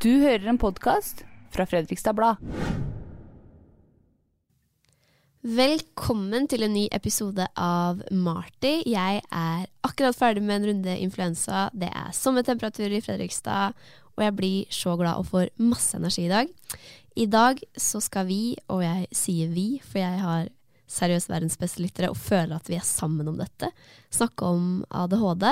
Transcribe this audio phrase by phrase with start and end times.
[0.00, 1.18] Du hører en podkast
[1.52, 2.38] fra Fredrikstad Blad.
[5.42, 8.86] Velkommen til en ny episode av Marty.
[8.88, 11.66] Jeg er akkurat ferdig med en runde influensa.
[11.76, 13.76] Det er sommertemperaturer i Fredrikstad,
[14.14, 16.54] og jeg blir så glad og får masse energi i dag.
[17.18, 20.48] I dag så skal vi, og jeg sier vi, for jeg har
[20.88, 23.68] seriøst verdens beste lyttere og føler at vi er sammen om dette,
[24.14, 25.50] snakke om ADHD.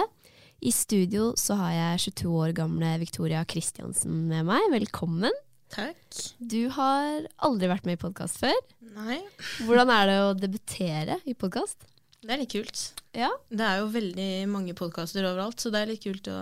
[0.60, 4.66] I studio så har jeg 22 år gamle Victoria Kristiansen med meg.
[4.74, 5.32] Velkommen.
[5.72, 6.18] Takk.
[6.36, 8.58] Du har aldri vært med i podkast før.
[8.92, 9.20] Nei,
[9.64, 11.86] Hvordan er det å debutere i podkast?
[12.20, 12.80] det er litt kult.
[13.16, 13.30] Ja.
[13.48, 16.40] Det er jo veldig mange podkaster overalt, så det er litt kult å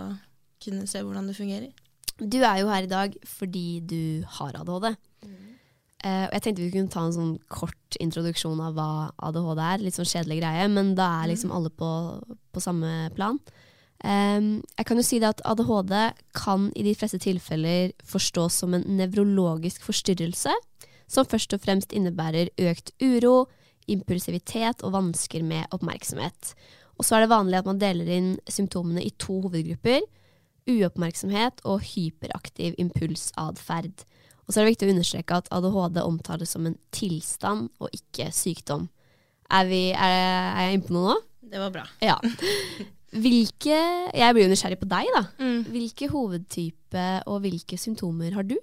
[0.59, 1.71] kunne se hvordan det fungerer.
[2.19, 4.01] Du er jo her i dag fordi du
[4.39, 4.89] har ADHD.
[5.23, 5.55] Mm.
[6.03, 8.89] og jeg tenkte vi kunne ta en sånn kort introduksjon av hva
[9.29, 9.85] ADHD er.
[9.85, 11.93] Litt sånn kjedelig greie, men da er liksom alle på,
[12.51, 13.39] på samme plan.
[14.07, 15.93] Em, jeg kan jo si at ADHD
[16.37, 20.53] kan i de fleste tilfeller forstås som en nevrologisk forstyrrelse,
[21.09, 23.49] som først og fremst innebærer økt uro,
[23.89, 26.53] impulsivitet og vansker med oppmerksomhet.
[26.99, 30.03] Og så er det vanlig at man deler inn symptomene i to hovedgrupper.
[30.69, 34.03] Uoppmerksomhet og hyperaktiv impulsatferd.
[34.45, 38.29] Og så er det viktig å understreke at ADHD omtales som en tilstand og ikke
[38.35, 38.87] sykdom.
[39.49, 40.13] Er, vi, er,
[40.53, 41.19] er jeg inne på noe nå?
[41.49, 41.87] Det var bra.
[42.05, 42.19] Ja.
[43.09, 43.77] Hvilke
[44.13, 45.23] Jeg blir jo nysgjerrig på deg, da.
[45.41, 45.61] Mm.
[45.73, 48.57] Hvilke hovedtype og hvilke symptomer har du?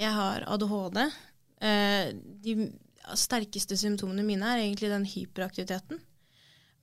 [0.00, 1.00] Jeg har ADHD.
[1.64, 2.10] Eh,
[2.44, 2.56] de
[3.16, 6.00] sterkeste symptomene mine er egentlig den hyperaktiviteten.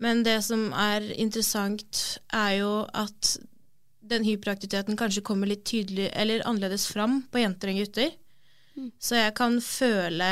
[0.02, 3.36] Men det som er interessant, er jo at
[4.12, 8.16] den hyperaktiviteten kanskje kommer litt tydelig eller annerledes fram på jenter enn gutter.
[8.98, 10.32] Så jeg kan føle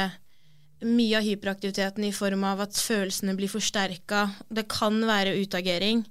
[0.88, 4.30] mye av hyperaktiviteten i form av at følelsene blir forsterka.
[4.48, 6.06] Det kan være utagering,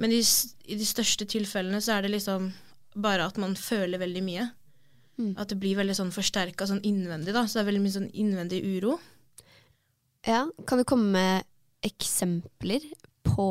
[0.00, 0.20] men i,
[0.66, 2.50] i de største tilfellene så er det liksom
[2.94, 4.46] bare at man føler veldig mye.
[5.38, 7.44] At det blir veldig sånn forsterka sånn innvendig, da.
[7.46, 8.96] Så det er veldig mye sånn innvendig uro.
[10.26, 11.44] Ja, Kan du komme med
[11.86, 12.82] eksempler
[13.22, 13.46] på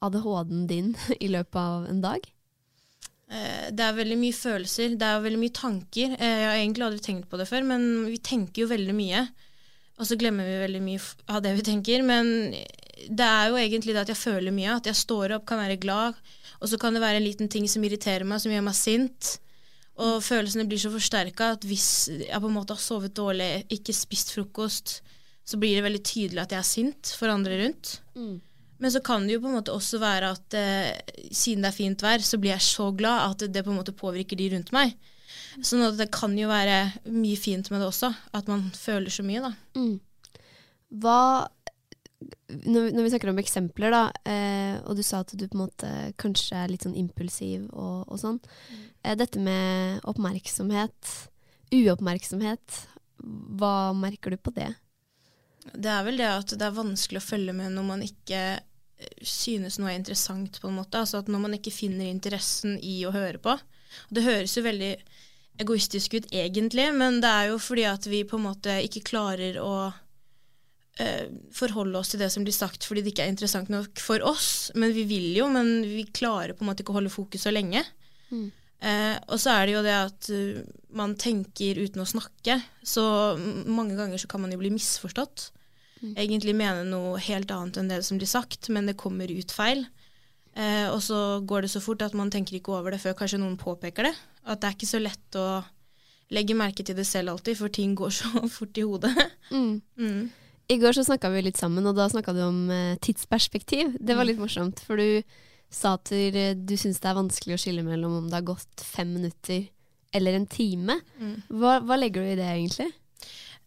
[0.00, 0.92] ADHD-en din
[1.24, 2.26] i løpet av en dag?
[3.30, 6.14] Eh, Det er veldig mye følelser, det er veldig mye tanker.
[6.18, 9.24] Eh, Jeg har egentlig aldri tenkt på det før, men vi tenker jo veldig mye.
[10.00, 11.02] Og så glemmer vi veldig mye
[11.34, 12.02] av det vi tenker.
[12.06, 12.30] Men
[13.08, 14.76] det er jo egentlig det at jeg føler mye.
[14.76, 16.18] At jeg står opp, kan være glad,
[16.60, 19.36] og så kan det være en liten ting som irriterer meg, som gjør meg sint.
[20.00, 21.88] Og følelsene blir så forsterka at hvis
[22.22, 25.00] jeg på en måte har sovet dårlig, ikke spist frokost,
[25.44, 27.96] så blir det veldig tydelig at jeg er sint for andre rundt.
[28.80, 31.76] Men så kan det jo på en måte også være at eh, siden det er
[31.76, 34.70] fint vær, så blir jeg så glad at det på en måte påvirker de rundt
[34.72, 34.94] meg.
[35.66, 36.78] Sånn at det kan jo være
[37.12, 39.52] mye fint med det også, at man føler så mye, da.
[41.02, 41.20] Hva
[42.20, 45.62] når, når vi snakker om eksempler, da, eh, og du sa at du på en
[45.62, 48.40] måte kanskje er litt sånn impulsiv og, og sånn.
[49.02, 51.14] Eh, dette med oppmerksomhet,
[51.72, 52.80] uoppmerksomhet,
[53.60, 54.68] hva merker du på det?
[55.72, 59.16] Det er vel det at det er vanskelig å følge med når man ikke eh,
[59.24, 61.00] synes noe er interessant, på en måte.
[61.00, 63.56] Altså at når man ikke finner interessen i å høre på.
[63.56, 64.92] Og det høres jo veldig
[65.60, 69.58] egoistisk ut egentlig, men det er jo fordi at vi på en måte ikke klarer
[69.60, 69.90] å
[71.56, 74.68] forholde oss til det som blir sagt fordi det ikke er interessant nok for oss.
[74.76, 77.52] Men vi vil jo, men vi klarer på en måte ikke å holde fokus så
[77.54, 77.80] lenge.
[78.80, 80.60] Eh, og så er det jo det at uh,
[80.96, 83.04] man tenker uten å snakke, så
[83.68, 85.50] mange ganger så kan man jo bli misforstått.
[86.00, 89.84] Egentlig mene noe helt annet enn det som blir sagt, men det kommer ut feil.
[90.56, 93.42] Eh, og så går det så fort at man tenker ikke over det før kanskje
[93.42, 94.14] noen påpeker det.
[94.48, 95.60] At det er ikke så lett å
[96.32, 99.12] legge merke til det selv alltid, for ting går så fort i hodet.
[99.52, 99.76] Mm.
[100.70, 103.96] I går så snakka vi litt sammen, og da snakka du om eh, tidsperspektiv.
[103.98, 105.22] Det var litt morsomt, for du
[105.70, 108.84] sa at du, du syns det er vanskelig å skille mellom om det har gått
[108.84, 109.68] fem minutter
[110.14, 110.96] eller en time.
[111.48, 112.88] Hva, hva legger du i det, egentlig?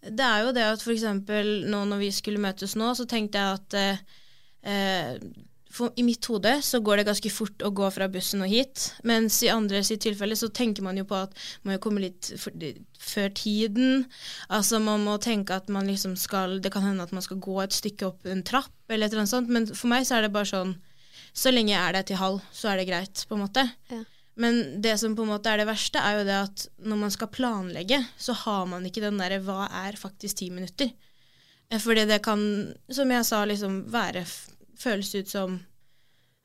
[0.03, 1.05] Det er jo det at f.eks.
[1.71, 4.01] nå når vi skulle møtes nå, så tenkte jeg at eh,
[4.67, 5.13] eh,
[5.73, 8.91] for, I mitt hode så går det ganske fort å gå fra bussen og hit,
[9.09, 11.33] mens i andre sitt tilfelle så tenker man jo på at
[11.63, 12.53] man må komme litt for,
[13.01, 14.05] før tiden.
[14.53, 17.57] Altså man må tenke at man liksom skal Det kan hende at man skal gå
[17.63, 20.27] et stykke opp en trapp eller et eller annet sånt, men for meg så er
[20.27, 20.75] det bare sånn
[21.33, 23.63] Så lenge jeg er der til halv, så er det greit, på en måte.
[23.89, 24.03] Ja.
[24.37, 27.13] Men det som på en måte er det verste, er jo det at når man
[27.13, 30.93] skal planlegge, så har man ikke den derre hva er faktisk ti minutter?
[31.69, 32.39] Eh, Fordi det kan,
[32.89, 34.25] som jeg sa, liksom være
[34.79, 35.59] Føles ut som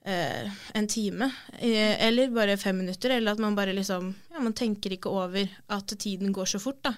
[0.04, 1.30] eh, en time.
[1.58, 3.16] Eh, eller bare fem minutter.
[3.16, 6.82] Eller at man bare liksom Ja, man tenker ikke over at tiden går så fort,
[6.82, 6.94] da.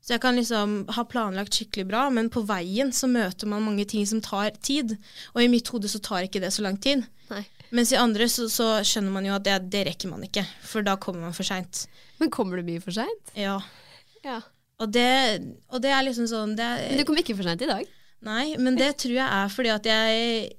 [0.00, 3.84] Så jeg kan liksom ha planlagt skikkelig bra, men på veien så møter man mange
[3.84, 4.96] ting som tar tid.
[5.34, 7.04] Og i mitt hode så tar ikke det så lang tid.
[7.28, 7.42] Nei.
[7.70, 10.82] Mens i andre så, så skjønner man jo at det, det rekker man ikke, for
[10.82, 11.84] da kommer man for seint.
[12.18, 13.34] Men kommer du mye for seint?
[13.38, 13.60] Ja.
[14.24, 14.40] Ja.
[14.80, 15.06] Og det,
[15.68, 17.96] og det er liksom sånn det er, Men du kom ikke for seint i dag?
[18.26, 20.50] Nei, men det tror jeg er fordi at jeg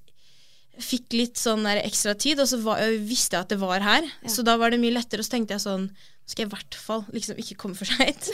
[0.82, 3.84] fikk litt sånn der ekstra tid, og så var, jeg visste jeg at det var
[3.86, 4.08] her.
[4.26, 5.86] Så da var det mye lettere, og så tenkte jeg sånn
[6.26, 8.32] Skal jeg i hvert fall liksom ikke komme for seint.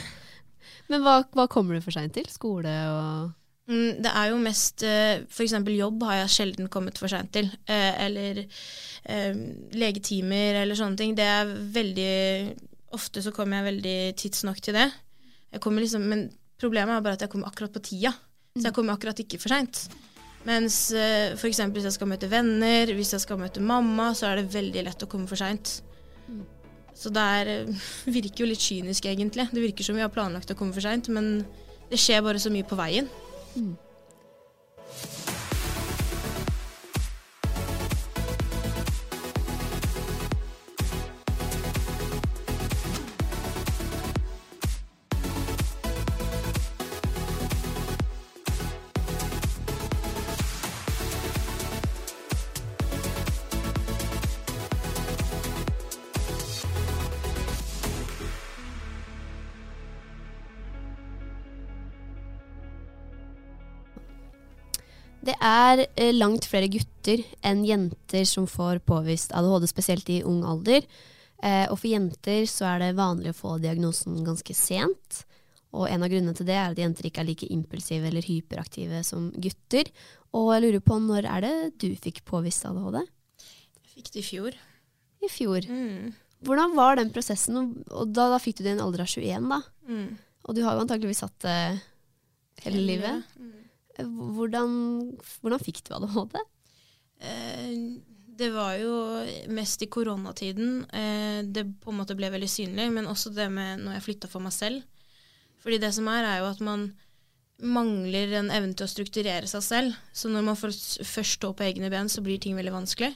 [0.90, 2.26] Men hva, hva kommer du for seint til?
[2.32, 3.32] Skole og
[3.64, 5.30] Mm, det er jo mest F.eks.
[5.32, 7.46] For eksempel jobb har jeg sjelden kommet for seint til.
[7.64, 9.38] Eh, eller eh,
[9.72, 11.14] legetimer eller sånne ting.
[11.16, 12.14] Det er veldig
[12.94, 14.84] Ofte så kommer jeg veldig tidsnok til det.
[15.50, 16.28] Jeg kommer liksom, men
[16.60, 18.12] problemet er bare at jeg kommer akkurat på tida.
[18.54, 19.86] Så jeg kommer akkurat ikke for seint.
[20.44, 24.40] Mens eh, eksempel hvis jeg skal møte venner, hvis jeg skal møte mamma, så er
[24.40, 25.78] det veldig lett å komme for seint.
[26.94, 29.48] Så det er, eh, virker jo litt kynisk, egentlig.
[29.50, 31.42] Det virker som vi har planlagt å komme for seint, men
[31.90, 33.08] det skjer bare så mye på veien.
[33.54, 33.93] Det
[65.44, 70.86] er eh, langt flere gutter enn jenter som får påvist ADHD, spesielt i ung alder.
[71.44, 75.24] Eh, og for jenter så er det vanlig å få diagnosen ganske sent.
[75.74, 79.00] Og en av grunnene til det er at jenter ikke er like impulsive eller hyperaktive
[79.04, 79.90] som gutter.
[80.34, 83.00] Og jeg lurer på når er det du fikk påvist ADHD?
[83.02, 84.60] Jeg fikk det i fjor.
[85.24, 85.66] I fjor.
[85.68, 86.12] Mm.
[86.44, 87.56] Hvordan var den prosessen?
[87.56, 89.60] Og- Og da, da fikk du det i en alder av 21, da.
[89.88, 90.16] Mm.
[90.46, 91.80] Og du har jo antakeligvis hatt det
[92.64, 93.24] hele, livet.
[93.38, 93.52] Mm.
[93.98, 94.72] Hvordan,
[95.40, 96.40] hvordan fikk du ADHD?
[97.22, 97.70] Eh,
[98.34, 98.94] det var jo
[99.54, 103.84] mest i koronatiden eh, det på en måte ble veldig synlig, men også det med
[103.84, 104.82] når jeg flytta for meg selv.
[105.62, 106.88] Fordi det som er, er jo at man
[107.62, 110.00] mangler en evne til å strukturere seg selv.
[110.12, 110.98] Så når man først
[111.38, 113.14] står på egne ben, så blir ting veldig vanskelig.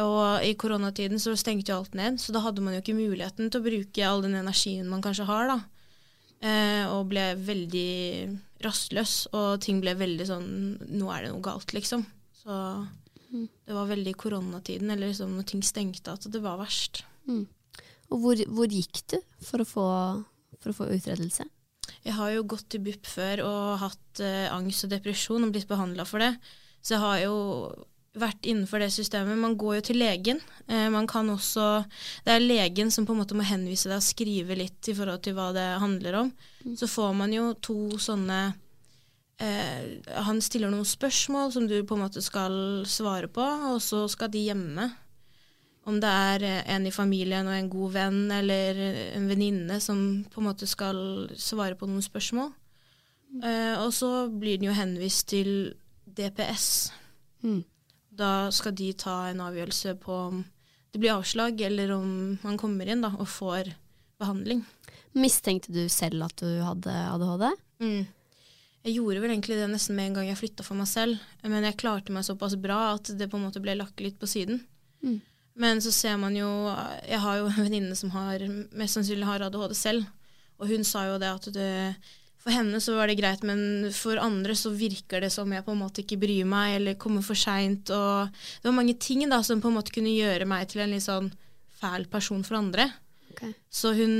[0.00, 3.50] Og i koronatiden så stengte jo alt ned, så da hadde man jo ikke muligheten
[3.50, 5.58] til å bruke all den energien man kanskje har, da.
[6.40, 7.90] Eh, og ble veldig
[8.64, 10.50] rastløs, og ting ble veldig sånn
[10.90, 12.04] Nå er det noe galt, liksom.
[12.40, 12.56] Så
[13.30, 17.04] det var veldig koronatiden, eller liksom når ting stengte, at det var verst.
[18.10, 19.86] Og hvor, hvor gikk du for å få,
[20.58, 21.46] for å få utredelse?
[22.04, 25.68] Jeg har jo gått til BUP før og hatt eh, angst og depresjon og blitt
[25.70, 26.32] behandla for det.
[26.80, 27.36] Så jeg har jo
[28.18, 29.38] vært innenfor det systemet.
[29.38, 30.40] Man går jo til legen.
[30.66, 31.84] Eh, man kan også
[32.24, 35.22] Det er legen som på en måte må henvise deg og skrive litt i forhold
[35.22, 36.32] til hva det handler om.
[36.76, 38.54] Så får man jo to sånne
[39.40, 44.06] eh, Han stiller noen spørsmål som du på en måte skal svare på, og så
[44.08, 44.90] skal de hjemme.
[45.86, 48.82] Om det er eh, en i familien og en god venn eller
[49.14, 52.50] en venninne som på en måte skal svare på noen spørsmål.
[53.44, 55.76] Eh, og så blir den jo henvist til
[56.10, 56.90] DPS.
[57.46, 57.62] Mm.
[58.20, 60.42] Da skal de ta en avgjørelse på om
[60.90, 63.72] det blir avslag, eller om man kommer inn da, og får
[64.20, 64.64] behandling.
[65.16, 67.46] Mistenkte du selv at du hadde ADHD?
[67.80, 68.00] Mm.
[68.80, 71.66] Jeg gjorde vel egentlig det nesten med en gang jeg flytta for meg selv, men
[71.66, 74.62] jeg klarte meg såpass bra at det på en måte ble lagt litt på siden.
[75.04, 75.18] Mm.
[75.60, 76.48] Men så ser man jo
[77.08, 80.08] Jeg har jo en venninne som har, mest sannsynlig har ADHD selv,
[80.60, 81.70] og hun sa jo det at det,
[82.40, 85.74] for henne så var det greit, men for andre så virker det som jeg på
[85.74, 89.42] en måte ikke bryr meg, eller kommer for seint, og det var mange ting da
[89.44, 91.28] som på en måte kunne gjøre meg til en litt sånn
[91.80, 92.88] fæl person for andre.
[93.34, 93.52] Okay.
[93.72, 94.12] Så hun,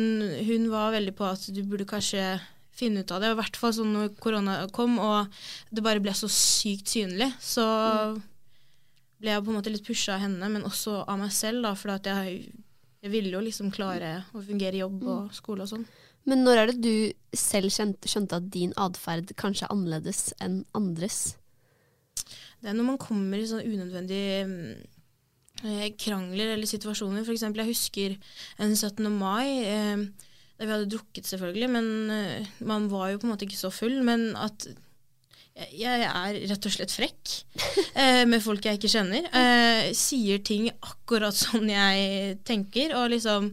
[0.47, 2.39] hun var veldig på at du burde kanskje
[2.77, 3.33] finne ut av det.
[3.33, 5.41] I hvert fall sånn når korona kom og
[5.73, 7.67] det bare ble så sykt synlig, så
[9.21, 11.75] ble jeg på en måte litt pusha av henne, men også av meg selv, da,
[11.77, 12.53] for jeg,
[13.01, 15.85] jeg ville jo liksom klare å fungere i jobb og skole og sånn.
[16.29, 20.63] Men når er det du selv skjønte, skjønte at din atferd kanskje er annerledes enn
[20.77, 21.21] andres?
[22.61, 24.83] Det er når man kommer i sånne unødvendige mm,
[25.65, 27.25] eh, krangler eller situasjoner.
[27.25, 28.19] For eksempel, jeg husker
[28.61, 29.09] en 17.
[29.15, 30.05] mai, eh,
[30.61, 33.73] der vi hadde drukket selvfølgelig, men eh, man var jo på en måte ikke så
[33.73, 34.03] full.
[34.05, 34.69] Men at
[35.77, 37.33] jeg, er rett og slett frekk
[38.01, 39.27] eh, med folk jeg ikke kjenner.
[39.33, 43.51] Eh, sier ting akkurat sånn jeg tenker, og liksom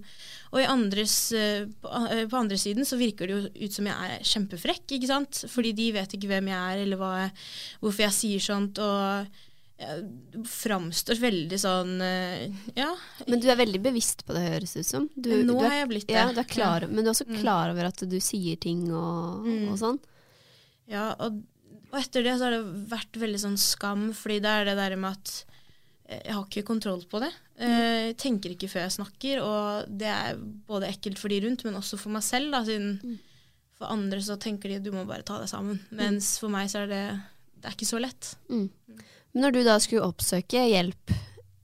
[0.51, 4.86] og andres, eh, på, andre siden så virker det jo ut som jeg er kjempefrekk,
[4.98, 5.44] ikke sant?
[5.51, 7.32] Fordi de vet ikke hvem jeg er, eller jeg,
[7.82, 8.80] hvorfor jeg sier sånt.
[8.80, 9.27] og
[9.77, 12.88] jeg framstår veldig sånn eh, Ja.
[13.27, 15.10] Men du er veldig bevisst på det, høres ut som.
[15.13, 16.16] Du, Nå har jeg blitt det.
[16.18, 16.88] Ja, du klar, Ja.
[16.88, 17.42] Men du er også Mm.
[17.44, 19.68] klar over at du sier ting og, Mm.
[19.72, 20.00] og sånn?
[20.89, 21.44] Ja, og,
[21.92, 24.96] og etter det så har det vært veldig sånn skam, fordi det er det der
[24.96, 25.46] med at
[26.07, 27.29] jeg har ikke kontroll på det.
[27.59, 31.65] Eh, Jeg tenker ikke før jeg snakker, og det er både ekkelt for de rundt,
[31.67, 32.51] men også for meg selv.
[32.55, 33.19] Da, siden
[33.77, 35.81] For andre så tenker de du må bare ta deg sammen.
[35.93, 37.03] Mens for meg så er det
[37.57, 38.31] det er ikke så lett.
[38.53, 38.69] Mm.
[39.37, 41.13] Når du da skulle oppsøke hjelp,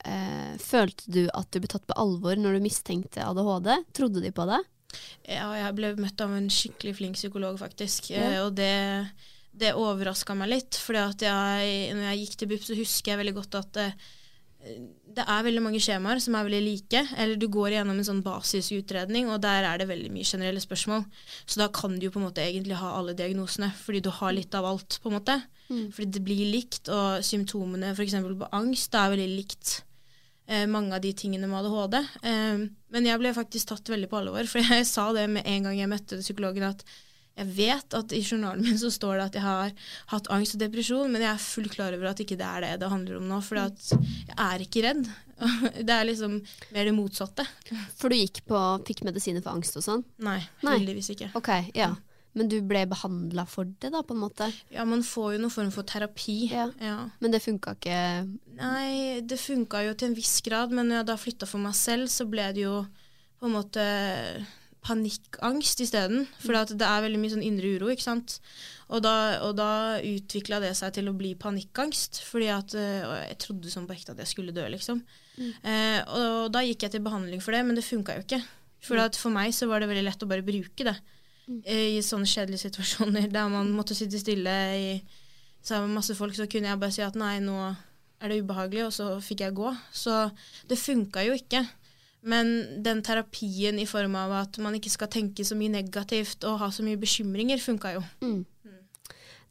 [0.05, 3.69] eh, følte du at du ble tatt på alvor når du mistenkte ADHD?
[3.93, 4.59] Trodde de på det?
[5.29, 8.11] Ja, jeg ble møtt av en skikkelig flink psykolog, faktisk.
[8.13, 8.25] Ja.
[8.29, 8.73] Eh, og det,
[9.53, 10.77] det overraska meg litt.
[10.81, 13.95] For når jeg gikk til BUP, så husker jeg veldig godt at eh,
[14.63, 17.01] det er veldig mange skjemaer som er veldig like.
[17.19, 21.05] Eller du går igjennom en sånn basisutredning, og der er det veldig mye generelle spørsmål.
[21.45, 24.35] Så da kan du jo på en måte egentlig ha alle diagnosene, fordi du har
[24.35, 24.99] litt av alt.
[25.03, 25.39] på en måte.
[25.69, 25.87] Mm.
[25.95, 28.15] Fordi det blir likt, og symptomene f.eks.
[28.23, 29.73] på angst det er veldig likt
[30.47, 31.99] eh, mange av de tingene med ADHD.
[32.23, 35.69] Eh, men jeg ble faktisk tatt veldig på alvor, for jeg sa det med en
[35.69, 36.85] gang jeg møtte psykologen, at
[37.33, 39.71] jeg vet at i journalen min så står det at jeg har
[40.11, 42.73] hatt angst og depresjon, men jeg er fullt klar over at ikke det er det
[42.83, 43.39] det handler om nå.
[43.41, 44.01] For jeg
[44.37, 45.07] er ikke redd.
[45.83, 46.37] Det er liksom
[46.71, 47.43] mer det motsatte.
[47.97, 50.03] For du gikk på, fikk medisiner for angst og sånn?
[50.23, 50.75] Nei, Nei.
[50.77, 51.31] heldigvis ikke.
[51.35, 51.89] Ok, ja.
[52.37, 54.47] Men du ble behandla for det, da, på en måte?
[54.73, 56.37] Ja, man får jo noen form for terapi.
[56.53, 56.69] Ja.
[56.81, 56.95] Ja.
[57.19, 57.99] Men det funka ikke
[58.61, 61.75] Nei, det funka jo til en viss grad, men når jeg da flytta for meg
[61.77, 62.79] selv, så ble det jo
[63.41, 63.83] på en måte
[64.83, 66.27] panikkangst isteden.
[66.43, 68.37] For det er veldig mye sånn indre uro, ikke sant.
[68.93, 69.15] Og da,
[69.47, 73.87] og da utvikla det seg til å bli panikkangst, fordi at og jeg trodde sånn
[73.89, 75.01] på ekte at jeg skulle dø, liksom.
[75.39, 78.41] Eh, og da gikk jeg til behandling for det, men det funka jo ikke.
[78.83, 80.95] For at for meg så var det veldig lett å bare bruke det
[81.47, 81.59] mm.
[81.63, 84.87] i sånne kjedelige situasjoner der man måtte sitte stille i
[85.63, 87.55] sammen med masse folk, så kunne jeg bare si at nei, nå
[88.23, 89.71] er det ubehagelig, og så fikk jeg gå.
[89.95, 90.25] Så
[90.67, 91.63] det funka jo ikke.
[92.23, 92.49] Men
[92.83, 96.69] den terapien i form av at man ikke skal tenke så mye negativt og ha
[96.71, 98.03] så mye bekymringer, funka jo.
[98.23, 98.41] mm.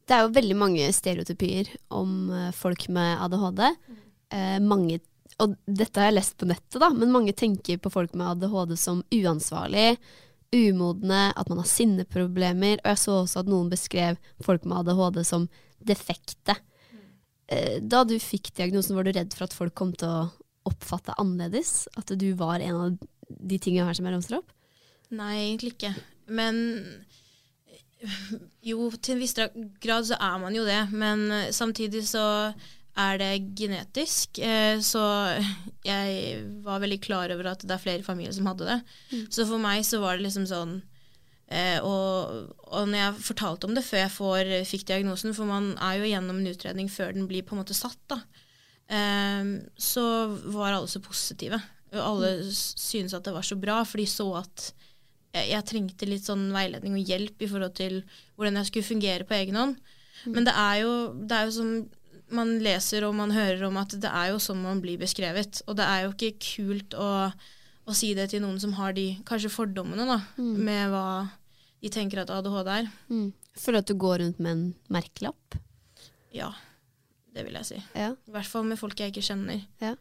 [0.02, 3.62] Det er jo veldig mange stereotypier om eh, folk med ADHD.
[4.34, 4.98] Eh, mange,
[5.38, 8.74] og dette har jeg lest på nettet, da, men mange tenker på folk med ADHD
[8.80, 9.94] som uansvarlig,
[10.52, 12.82] umodne, at man har sinneproblemer.
[12.82, 15.46] Og jeg så også at noen beskrev folk med ADHD som
[15.86, 16.58] defekte.
[17.46, 20.22] Eh, da du fikk diagnosen, var du redd for at folk kom til å
[20.68, 21.86] oppfatte annerledes?
[21.98, 24.52] At du var en av de tingene her som jeg ramser opp?
[25.12, 25.94] Nei, egentlig ikke.
[26.32, 26.60] Men
[28.64, 29.34] jo, til en viss
[29.82, 30.80] grad så er man jo det.
[30.94, 32.24] Men eh, samtidig så
[32.98, 34.40] er det genetisk.
[34.42, 35.02] Eh, så
[35.86, 38.80] jeg var veldig klar over at det er flere familier som hadde det.
[39.32, 40.76] Så for meg så var det liksom sånn
[41.48, 45.72] eh, og, og når jeg fortalte om det før jeg får, fikk diagnosen, for man
[45.78, 48.22] er jo gjennom en utredning før den blir på en måte satt, da,
[48.92, 50.04] så
[50.52, 51.60] var alle så positive.
[51.96, 54.68] Alle syntes at det var så bra, for de så at
[55.32, 57.98] jeg, jeg trengte litt sånn veiledning og hjelp i forhold til
[58.36, 59.76] hvordan jeg skulle fungere på egen hånd.
[60.28, 61.72] Men det er jo, det er jo som
[62.32, 65.62] man leser og man hører om at det er jo sånn man blir beskrevet.
[65.68, 69.12] Og det er jo ikke kult å, å si det til noen som har de
[69.28, 71.06] kanskje fordommene da, med hva
[71.82, 72.90] de tenker at ADHD er.
[73.12, 73.30] Mm.
[73.58, 75.58] Føler du at du går rundt med en merkelapp?
[76.32, 76.52] Ja,
[77.32, 77.78] det vil jeg si.
[77.98, 78.12] Ja.
[78.12, 79.64] I hvert fall med folk jeg ikke kjenner.
[79.82, 79.94] Ja.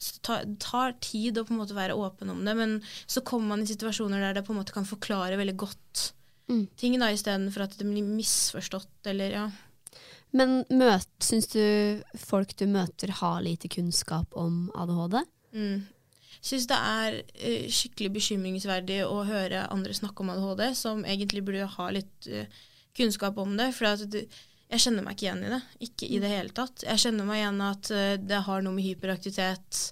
[0.00, 3.54] Så det tar tid å på en måte være åpen om det, men så kommer
[3.54, 6.10] man i situasjoner der det på en måte kan forklare veldig godt
[6.50, 6.66] Mm.
[6.76, 9.46] ting, da, istedenfor at det blir misforstått, eller ja.
[10.32, 11.62] Men møt, syns du
[12.16, 15.18] folk du møter har lite kunnskap om ADHD?
[15.52, 15.82] Mm.
[16.42, 21.68] Syns det er uh, skikkelig bekymringsverdig å høre andre snakke om ADHD, som egentlig burde
[21.76, 22.48] ha litt uh,
[22.96, 23.70] kunnskap om det.
[23.76, 24.24] For at det,
[24.72, 25.60] jeg kjenner meg ikke igjen i det.
[25.86, 26.84] Ikke i det hele tatt.
[26.86, 29.84] Jeg kjenner meg igjen at eh, det har noe med hyperaktivitet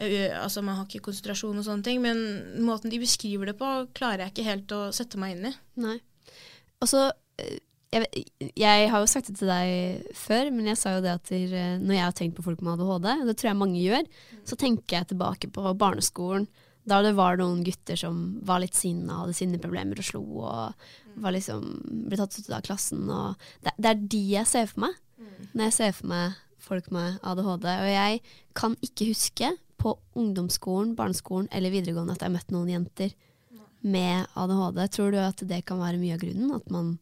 [0.00, 2.16] Altså man har ikke konsentrasjon og sånne ting, men
[2.64, 5.52] måten de beskriver det på, klarer jeg ikke helt å sette meg inn i.
[5.84, 5.98] Nei.
[6.80, 7.02] Og så
[7.42, 7.58] eh,
[7.92, 8.24] jeg,
[8.56, 11.34] jeg har jo sagt det til deg før, men jeg sa jo det at
[11.82, 14.08] når jeg har tenkt på folk med ADHD, og det tror jeg mange gjør,
[14.48, 16.48] så tenker jeg tilbake på barneskolen,
[16.88, 21.34] da det var noen gutter som var litt sinna, hadde sinneproblemer og slo og var
[21.34, 21.66] liksom,
[22.08, 23.04] ble tatt ut av klassen.
[23.10, 24.98] Og det, det er de jeg ser for meg
[25.52, 27.66] når jeg ser for meg folk med ADHD.
[27.66, 28.22] Og jeg
[28.56, 33.14] kan ikke huske på ungdomsskolen, barneskolen eller videregående at jeg har møtt noen jenter
[33.80, 34.82] med ADHD.
[34.92, 36.52] Tror du at det kan være mye av grunnen?
[36.56, 36.98] At man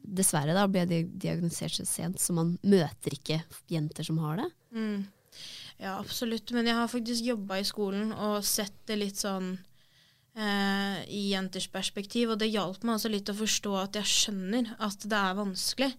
[0.00, 4.48] dessverre da, ble diagnosert så sent, så man møter ikke jenter som har det.
[4.74, 5.02] Mm.
[5.80, 6.50] Ja, absolutt.
[6.54, 9.56] Men jeg har faktisk jobba i skolen og sett det litt sånn
[10.38, 14.74] eh, i jenters perspektiv, og det hjalp meg altså litt å forstå at jeg skjønner
[14.78, 15.90] at det er vanskelig.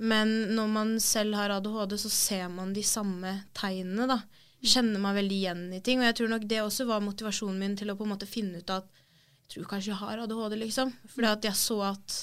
[0.00, 4.22] Men når man selv har ADHD, så ser man de samme tegnene, da.
[4.64, 6.00] Kjenner meg veldig igjen i ting.
[6.00, 8.62] Og jeg tror nok det også var motivasjonen min til å på en måte finne
[8.62, 10.90] ut at jeg tror kanskje jeg har ADHD, liksom.
[11.12, 12.16] Fordi at jeg så at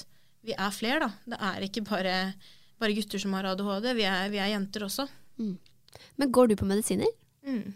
[0.46, 1.12] vi er flere, da.
[1.32, 2.18] Det er ikke bare,
[2.82, 5.08] bare gutter som har ADHD, vi er, vi er jenter også.
[6.16, 7.10] Men går du på medisiner?
[7.46, 7.74] Mm.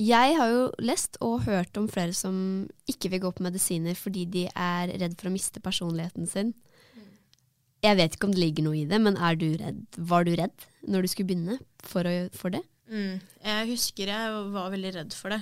[0.00, 2.34] Jeg har jo lest og hørt om flere som
[2.88, 6.54] ikke vil gå på medisiner fordi de er redd for å miste personligheten sin.
[7.84, 9.80] Jeg vet ikke om det ligger noe i det, men er du redd?
[9.96, 12.60] var du redd når du skulle begynne for, å, for det?
[12.92, 13.20] Mm.
[13.44, 15.40] Jeg husker jeg var veldig redd for det.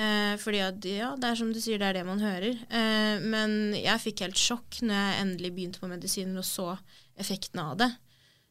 [0.00, 2.58] Eh, fordi at, ja, det er som du sier, det er det man hører.
[2.70, 6.72] Eh, men jeg fikk helt sjokk når jeg endelig begynte på medisiner og så
[7.20, 7.90] effekten av det.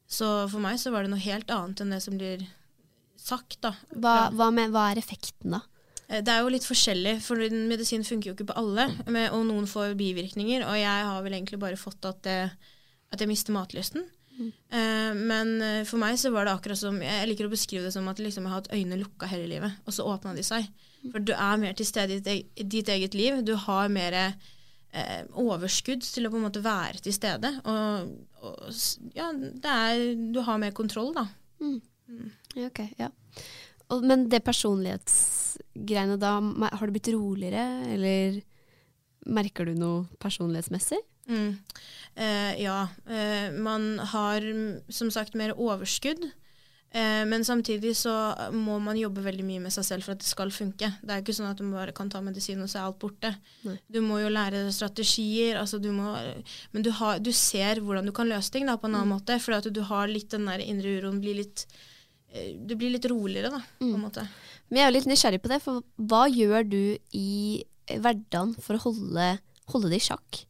[0.10, 2.48] Så for meg så var det noe helt annet enn det som blir
[3.20, 3.76] sagt, da.
[3.94, 5.62] Hva, hva, med, hva er effekten da?
[6.08, 9.46] Eh, Det er jo litt forskjellig, for medisin funker jo ikke på alle, med, og
[9.50, 12.40] noen får bivirkninger, og jeg har vel egentlig bare fått at, det,
[13.14, 14.08] at jeg mister matlysten.
[14.40, 17.92] Eh, men eh, for meg så var det akkurat som Jeg liker å beskrive det
[17.92, 20.70] som at liksom jeg har hatt øynene lukka hele livet, og så åpna de seg.
[21.12, 23.42] For du er mer til stede i ditt eget liv.
[23.44, 24.16] Du har mer
[24.92, 27.52] eh, overskudd til å på en måte være til stede.
[27.70, 28.60] Og, og
[29.16, 30.04] ja, det er
[30.34, 31.28] Du har mer kontroll, da.
[32.58, 33.12] Ja, ok, ja.
[33.90, 38.42] Og, men det personlighetsgreiene da, har du blitt roligere, eller
[39.30, 41.02] merker du noe personlighetsmessig?
[41.30, 41.58] Mm.
[42.16, 42.88] Eh, ja.
[43.10, 46.32] Eh, man har mm, som sagt mer overskudd.
[46.92, 48.12] Eh, men samtidig så
[48.56, 50.90] må man jobbe veldig mye med seg selv for at det skal funke.
[51.04, 53.34] Det er ikke sånn at du bare kan ta medisin og så er alt borte.
[53.68, 53.76] Nei.
[53.86, 55.60] Du må jo lære strategier.
[55.62, 56.16] Altså du må,
[56.74, 59.38] men du, har, du ser hvordan du kan løse ting da, på en annen måte.
[59.44, 61.68] For at du har litt den der indre uroen blir litt
[62.34, 64.26] eh, Du blir litt roligere, da, på en måte.
[64.70, 66.82] Men jeg er jo litt nysgjerrig på det, for hva gjør du
[67.18, 67.30] i
[67.90, 69.32] hverdagen for å holde,
[69.70, 70.46] holde det i sjakk?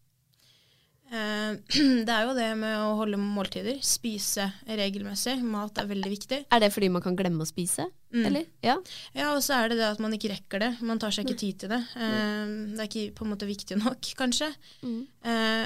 [1.09, 1.57] Eh,
[2.07, 3.79] det er jo det med å holde måltider.
[3.85, 5.39] Spise regelmessig.
[5.43, 6.43] Mat er veldig viktig.
[6.49, 7.87] Er det fordi man kan glemme å spise?
[8.13, 8.23] Mm.
[8.25, 8.45] Eller?
[8.65, 8.77] Ja.
[9.13, 10.71] Ja, og så er det det at man ikke rekker det.
[10.85, 11.81] Man tar seg ikke tid til det.
[11.97, 14.51] Eh, det er ikke på en måte viktig nok, kanskje.
[14.85, 15.01] Mm.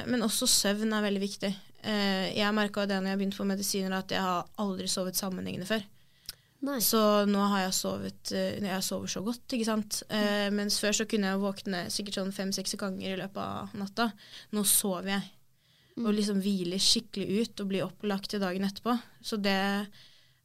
[0.09, 1.53] men også søvn er veldig viktig.
[1.83, 5.67] Eh, jeg merka det når jeg begynte på medisiner, at jeg har aldri sovet sammenhengende
[5.67, 5.83] før.
[6.63, 6.77] Nei.
[6.79, 9.99] Så nå har jeg sovet eh, Jeg sover så godt, ikke sant.
[10.07, 14.09] Eh, mens før så kunne jeg våkne sikkert sånn fem-seks ganger i løpet av natta.
[14.55, 15.27] Nå sover jeg.
[15.99, 18.95] Og liksom hviler skikkelig ut og blir opplagt til dagen etterpå.
[19.21, 19.59] Så det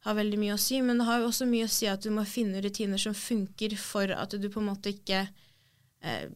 [0.05, 0.81] har veldig mye å si.
[0.83, 3.79] Men det har jo også mye å si at du må finne rutiner som funker
[3.79, 5.23] for at du på en måte ikke
[6.03, 6.27] eh,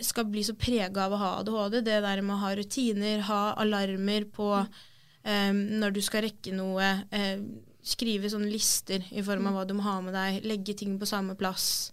[0.00, 1.82] skal bli så prega av å ha ADHD.
[1.84, 6.94] Det der med å ha rutiner, ha alarmer på eh, når du skal rekke noe.
[7.12, 7.44] Eh,
[7.82, 10.44] skrive sånne lister i form av hva du må ha med deg.
[10.48, 11.92] Legge ting på samme plass.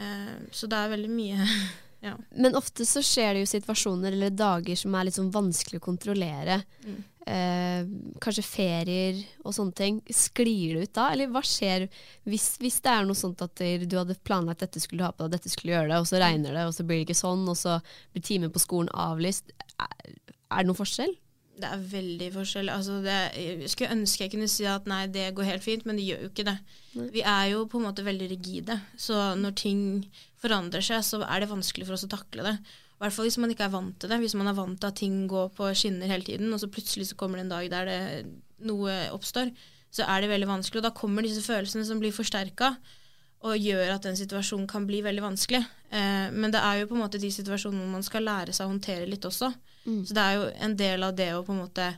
[0.00, 1.44] Eh, så det er veldig mye
[2.06, 2.14] ja.
[2.30, 5.88] Men ofte så skjer det jo situasjoner eller dager som er litt sånn vanskelig å
[5.90, 6.62] kontrollere.
[6.86, 7.00] Mm.
[7.20, 7.84] Uh,
[8.24, 9.98] kanskje ferier og sånne ting.
[10.08, 11.10] Sklir det ut da?
[11.12, 11.84] Eller hva skjer
[12.24, 15.26] hvis, hvis det er noe sånt at du hadde planlagt dette skulle du ha på
[15.26, 17.20] deg, dette skulle du gjøre det, og så regner det, og så blir det ikke
[17.20, 17.76] sånn, og så
[18.14, 19.52] blir timen på skolen avlyst.
[19.76, 21.12] Er, er det noen forskjell?
[21.60, 22.72] Det er veldig forskjellig.
[22.74, 25.98] Altså det, jeg skulle ønske jeg kunne si at nei, det går helt fint, men
[26.00, 26.56] det gjør jo ikke det.
[27.14, 29.82] Vi er jo på en måte veldig rigide, så når ting
[30.40, 32.54] forandrer seg, så er det vanskelig for oss å takle det.
[33.00, 34.20] I hvert fall hvis man ikke er vant til det.
[34.20, 37.08] Hvis man er vant til at ting går på skinner hele tiden, og så plutselig
[37.08, 38.00] så kommer det en dag der det,
[38.68, 39.52] noe oppstår,
[39.90, 40.82] så er det veldig vanskelig.
[40.82, 42.74] Og da kommer disse følelsene som blir forsterka,
[43.40, 45.62] og gjør at den situasjonen kan bli veldig vanskelig.
[45.88, 48.72] Eh, men det er jo på en måte de situasjonene man skal lære seg å
[48.74, 49.48] håndtere litt også.
[49.84, 51.90] Så det er jo en del av det å på en måte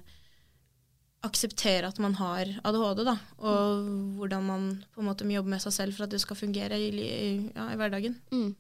[1.22, 3.14] akseptere at man har ADHD, da.
[3.46, 4.64] Og hvordan man
[4.94, 7.30] på en måte må jobbe med seg selv for at det skal fungere i, i,
[7.54, 8.16] ja, i hverdagen.
[8.34, 8.56] Mm.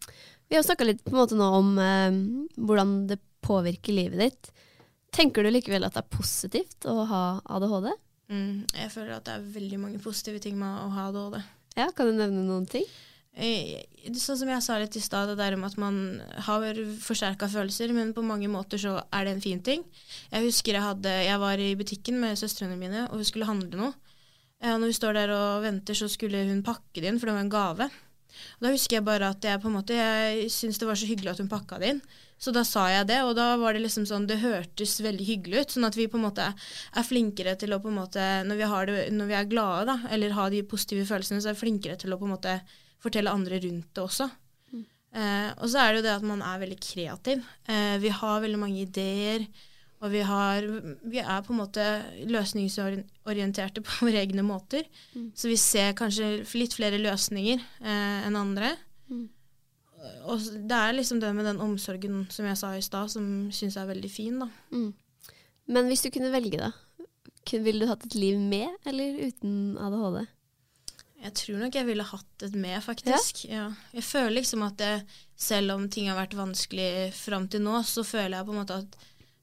[0.50, 2.18] Vi har snakka litt på en måte nå om eh,
[2.60, 4.52] hvordan det påvirker livet ditt.
[5.12, 7.24] Tenker du likevel at det er positivt å ha
[7.56, 7.90] ADHD?
[8.32, 11.40] Mm, jeg føler at det er veldig mange positive ting med å ha ADHD.
[11.80, 12.86] Ja, Kan du nevne noen ting?
[12.86, 17.48] Eh, Sånn som jeg sa litt i stad, det der med at man har forsterka
[17.48, 19.84] følelser, men på mange måter så er det en fin ting.
[20.28, 23.78] Jeg husker jeg, hadde, jeg var i butikken med søstrene mine, og vi skulle handle
[23.78, 23.92] noe.
[24.62, 27.38] Og Når vi står der og venter, så skulle hun pakke det inn, for det
[27.38, 27.88] var en gave.
[28.58, 31.08] Og da husker jeg bare at jeg på en måte, jeg syntes det var så
[31.08, 32.04] hyggelig at hun pakka det inn.
[32.42, 35.60] Så da sa jeg det, og da var det liksom sånn, det hørtes veldig hyggelig
[35.62, 35.74] ut.
[35.76, 38.70] Sånn at vi på en måte er flinkere til å på en måte, når vi,
[38.90, 41.98] det, når vi er glade da, eller har de positive følelsene, så er vi flinkere
[42.00, 42.56] til å på en måte
[43.02, 44.30] fortelle andre rundt det også.
[45.12, 47.42] Eh, og så er det jo det at man er veldig kreativ.
[47.68, 49.46] Eh, vi har veldig mange ideer,
[50.02, 50.64] Og vi, har,
[51.06, 51.82] vi er på en måte
[52.26, 54.82] løsningsorienterte på våre egne måter.
[55.14, 55.28] Mm.
[55.38, 58.72] Så vi ser kanskje litt flere løsninger eh, enn andre.
[59.06, 59.28] Mm.
[60.26, 63.76] Og det er liksom det med den omsorgen som jeg sa i stad, som syns
[63.78, 64.42] jeg er veldig fin.
[64.42, 64.50] da.
[64.74, 64.90] Mm.
[65.70, 66.72] Men hvis du kunne velge, da?
[67.52, 70.24] Ville du hatt et liv med eller uten ADHD?
[71.22, 73.44] Jeg tror nok jeg ville hatt et med, faktisk.
[73.46, 73.68] Ja.
[73.94, 75.04] Jeg føler liksom at jeg,
[75.38, 78.78] selv om ting har vært vanskelig fram til nå, så føler jeg på en måte
[78.82, 78.96] at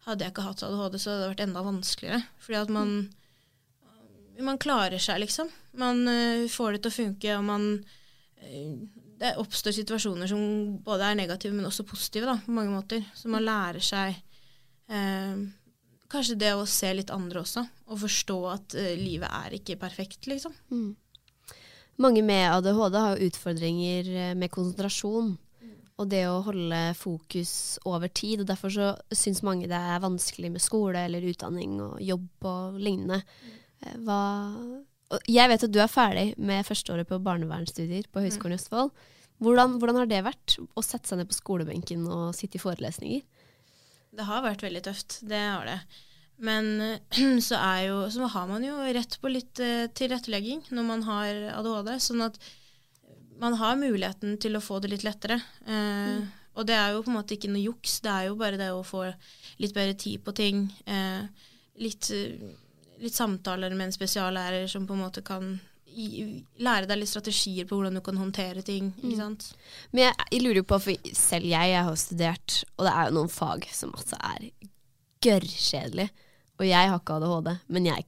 [0.09, 2.21] hadde jeg ikke hatt ADHD, så hadde det vært enda vanskeligere.
[2.43, 2.93] Fordi at man
[4.39, 5.49] Man klarer seg, liksom.
[5.75, 7.65] Man uh, får det til å funke, og man
[8.39, 8.75] uh,
[9.19, 13.03] Det oppstår situasjoner som både er negative, men også positive, da, på mange måter.
[13.15, 14.15] Så man lærer seg
[14.91, 15.43] uh,
[16.09, 20.55] kanskje det å se litt andre også, og forstå at livet er ikke perfekt, liksom.
[20.71, 20.95] Mm.
[21.99, 25.37] Mange med ADHD har jo utfordringer eh, med konsentrasjon
[25.99, 27.51] og det å holde fokus
[27.87, 28.43] over tid.
[28.43, 32.79] og Derfor så syns mange det er vanskelig med skole eller utdanning og jobb og
[32.79, 33.19] lignende.
[33.83, 34.21] Eh, Hva
[35.25, 38.91] jeg vet at du er ferdig med førsteåret på barnevernsstudier på Høgskolen i Østfold.
[39.41, 43.23] Hvordan, hvordan har det vært å sette seg ned på skolebenken og sitte i forelesninger?
[44.13, 45.79] Det har vært veldig tøft, det har det.
[46.39, 46.69] Men
[47.47, 51.93] så, jo, så har man jo rett på litt eh, tilrettelegging når man har ADHD.
[52.03, 52.39] Sånn at
[53.39, 55.39] man har muligheten til å få det litt lettere.
[55.67, 56.19] Eh,
[56.59, 58.71] Og det er jo på en måte ikke noe juks, det er jo bare det
[58.75, 59.05] å få
[59.61, 60.65] litt bedre tid på ting.
[60.89, 61.21] Eh,
[61.79, 62.09] litt,
[62.99, 65.53] litt samtaler med en spesiallærer som på en måte kan
[65.89, 66.25] gi,
[66.59, 68.89] lære deg litt strategier på hvordan du kan håndtere ting.
[68.99, 69.47] ikke sant?
[69.93, 73.15] Men jeg, jeg lurer på, for selv jeg, jeg har studert, og det er jo
[73.21, 74.49] noen fag som altså er
[75.23, 76.09] gørrkjedelig.
[76.59, 78.05] Og jeg har ikke ADHD, men jeg,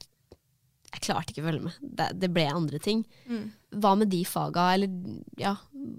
[0.92, 1.78] jeg klarte ikke å følge med.
[1.82, 3.04] Det, det ble andre ting.
[3.30, 3.46] Mm.
[3.82, 4.92] Hva med de faga, eller
[5.40, 5.56] ja,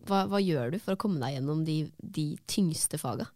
[0.09, 3.31] hva, hva gjør du for å komme deg gjennom de, de tyngste faga?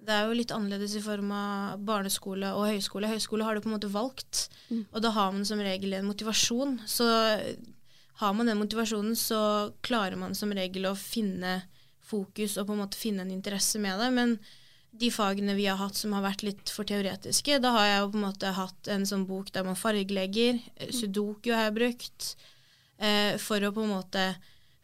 [0.00, 3.10] Det er jo litt annerledes i form av barneskole og høyskole.
[3.10, 6.78] Høyskole har du på en måte valgt, og da har man som regel en motivasjon.
[6.88, 7.04] Så
[8.22, 11.60] har man den motivasjonen, så klarer man som regel å finne
[12.10, 14.08] fokus og på en måte finne en interesse med det.
[14.16, 14.34] Men
[14.92, 18.08] de fagene vi har hatt som har vært litt for teoretiske, da har jeg jo
[18.12, 20.58] på en måte hatt en sånn bok der man fargelegger.
[20.76, 22.30] eh, Sudoku har jeg brukt.
[22.98, 24.34] Eh, for å på en måte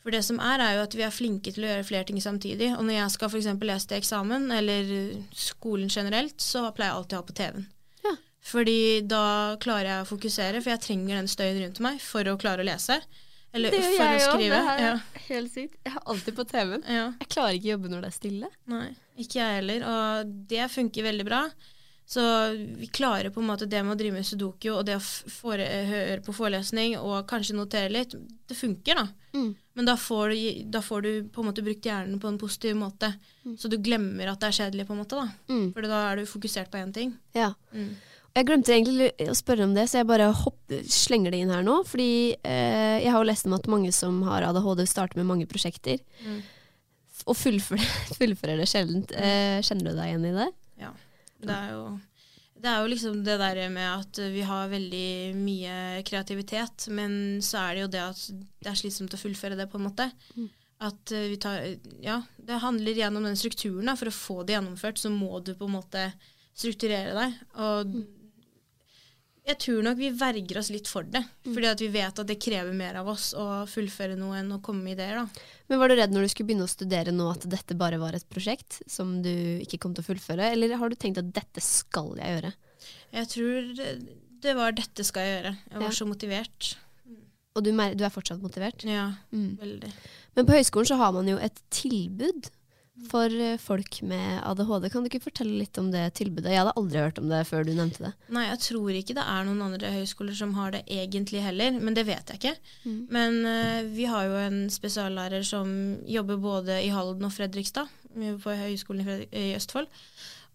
[0.07, 2.21] For det som er, er jo at vi er flinke til å gjøre flere ting
[2.23, 2.69] samtidig.
[2.79, 3.49] Og når jeg skal f.eks.
[3.59, 4.92] lese til eksamen, eller
[5.35, 7.66] skolen generelt, så pleier jeg alltid å ha på TV-en.
[8.05, 8.12] Ja.
[8.47, 9.25] Fordi da
[9.59, 12.69] klarer jeg å fokusere, for jeg trenger den støyen rundt meg for å klare å
[12.69, 13.01] lese.
[13.57, 14.61] Eller for å skrive.
[14.83, 14.92] Ja.
[15.29, 15.79] helt sykt.
[15.83, 16.85] Jeg har alltid på TV-en.
[16.87, 17.07] Ja.
[17.23, 18.53] Jeg klarer ikke å jobbe når det er stille.
[18.71, 19.88] Nei, ikke jeg heller.
[19.92, 21.47] Og det funker veldig bra.
[22.07, 22.23] Så
[22.55, 25.55] vi klarer på en måte det med å drive med sudoku og det å
[25.90, 28.14] høre på forelesning og kanskje notere litt.
[28.47, 29.09] Det funker, da.
[29.35, 29.49] Mm.
[29.77, 32.79] Men da får, du, da får du på en måte brukt hjernen på en positiv
[32.79, 33.11] måte.
[33.59, 35.19] Så du glemmer at det er kjedelig, på en måte.
[35.19, 35.27] da.
[35.51, 35.66] Mm.
[35.75, 37.11] For da er du fokusert på én ting.
[37.35, 37.51] Ja.
[37.75, 37.97] Mm.
[38.37, 41.62] Jeg glemte egentlig å spørre om det, så jeg bare hopper, slenger det inn her
[41.64, 41.79] nå.
[41.88, 45.46] Fordi eh, jeg har jo lest om at mange som har ADHD, starter med mange
[45.49, 46.03] prosjekter.
[46.20, 46.42] Mm.
[47.25, 49.07] Og fullfører, fullfører det sjelden.
[49.16, 50.51] Eh, kjenner du deg igjen i det?
[50.83, 50.92] Ja.
[51.40, 51.88] Det er jo
[52.57, 57.61] det er jo liksom det der med at vi har veldig mye kreativitet, men så
[57.61, 58.22] er det jo det at
[58.64, 60.07] det er slitsomt å fullføre det, på en måte.
[60.85, 61.64] At eh, vi tar
[62.05, 63.88] Ja, det handler gjennom den strukturen.
[63.88, 63.96] Da.
[63.96, 66.11] For å få det gjennomført, så må du på en måte
[66.57, 67.40] strukturere deg.
[67.64, 67.96] Og
[69.47, 71.23] jeg tror nok vi verger oss litt for det.
[71.47, 74.61] Fordi at vi vet at det krever mer av oss å fullføre noe enn å
[74.65, 75.45] komme med ideer, da.
[75.71, 78.15] Men Var du redd når du skulle begynne å studere nå at dette bare var
[78.19, 79.31] et prosjekt som du
[79.63, 82.53] ikke kom til å fullføre, eller har du tenkt at dette skal jeg gjøre?
[83.15, 83.71] Jeg tror
[84.43, 85.55] det, var dette skal jeg gjøre.
[85.71, 85.95] Jeg var Ja.
[86.01, 86.75] så motivert.
[87.57, 88.83] Og du, du er fortsatt motivert?
[88.85, 89.57] Ja, Mm.
[89.57, 89.93] veldig.
[90.37, 92.51] Men på høyskolen så har man jo et tilbud
[93.11, 94.89] for eh, folk med ADHD.
[94.93, 96.53] Kan du ikke fortelle litt om det tilbudet?
[96.53, 98.13] Jeg hadde aldri hørt om det før du nevnte det.
[98.35, 101.99] Nei, jeg tror ikke det er noen andre høyskoler som har det egentlig heller, men
[101.99, 102.57] det vet jeg ikke.
[102.87, 102.99] Mm.
[103.13, 105.69] Men uh, vi har jo en spesiallærer som
[106.09, 109.91] jobber både i Halden og Fredrikstad, på Høgskolen i, i Østfold.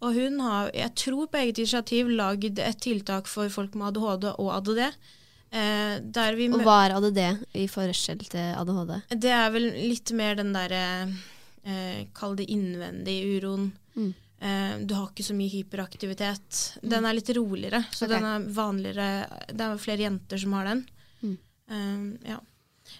[0.01, 4.31] Og hun har, jeg tror på eget initiativ, lagd et tiltak for folk med ADHD
[4.33, 4.87] og ADD.
[5.51, 7.19] Eh, der vi Og hva er ADD
[7.59, 8.93] i forskjell til ADHD?
[9.19, 11.17] Det er vel litt mer den derre eh,
[12.17, 13.67] Kall det innvendig uroen.
[13.93, 14.13] Mm.
[14.41, 16.61] Eh, du har ikke så mye hyperaktivitet.
[16.81, 18.15] Den er litt roligere, så okay.
[18.15, 19.09] den er vanligere
[19.51, 20.81] Det er flere jenter som har den.
[21.21, 21.35] Mm.
[21.69, 22.39] Eh, ja.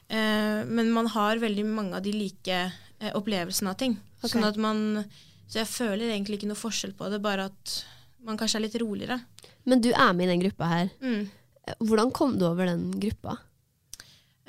[0.07, 3.97] Eh, men man har veldig mange av de like eh, opplevelsene av ting.
[4.21, 4.35] Okay.
[4.35, 5.03] Sånn at man
[5.49, 7.73] Så jeg føler egentlig ikke noe forskjell på det, bare at
[8.23, 9.17] man kanskje er litt roligere.
[9.67, 10.91] Men du er med i den gruppa her.
[11.01, 11.25] Mm.
[11.81, 13.39] Hvordan kom du over den gruppa?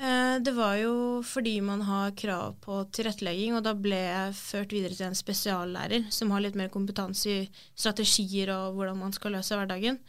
[0.03, 4.73] Eh, Det var jo fordi man har krav på tilrettelegging, og da ble jeg ført
[4.75, 9.31] videre til en spesiallærer som har litt mer kompetanse i strategier og hvordan man skal
[9.37, 9.99] løse hverdagen,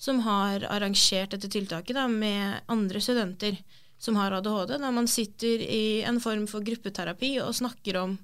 [0.00, 3.58] som har arrangert dette tiltaket da, med andre studenter
[3.98, 8.16] som har ADHD, der man sitter i en form for gruppeterapi og snakker om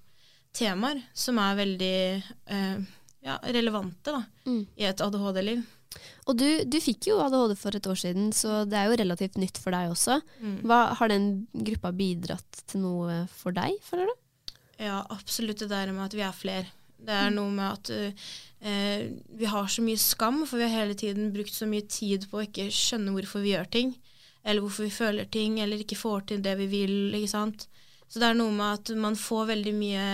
[0.56, 1.92] temaer som er veldig
[2.48, 2.80] eh,
[3.22, 4.66] ja, relevante da, Mm.
[4.76, 5.61] i et ADHD-liv.
[6.31, 9.38] Og du, du fikk jo ADHD for et år siden, så det er jo relativt
[9.40, 10.20] nytt for deg også.
[10.38, 10.59] Mm.
[10.70, 11.31] Hva, har den
[11.66, 14.55] gruppa bidratt til noe for deg, føler du?
[14.81, 16.68] Ja, absolutt det der med at vi er flere.
[17.00, 19.03] Det er noe med at uh,
[19.40, 22.40] vi har så mye skam, for vi har hele tiden brukt så mye tid på
[22.40, 23.94] å ikke skjønne hvorfor vi gjør ting,
[24.44, 27.66] eller hvorfor vi føler ting, eller ikke får til det vi vil, ikke sant.
[28.11, 30.07] Så det er noe med at man får veldig mye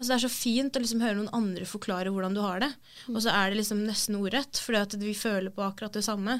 [0.00, 2.70] Altså Det er så fint å liksom høre noen andre forklare hvordan du har det,
[3.12, 6.38] og så er det liksom nesten ordrett, fordi at vi føler på akkurat det samme,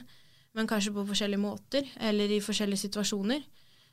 [0.57, 3.43] men kanskje på forskjellige måter, eller i forskjellige situasjoner.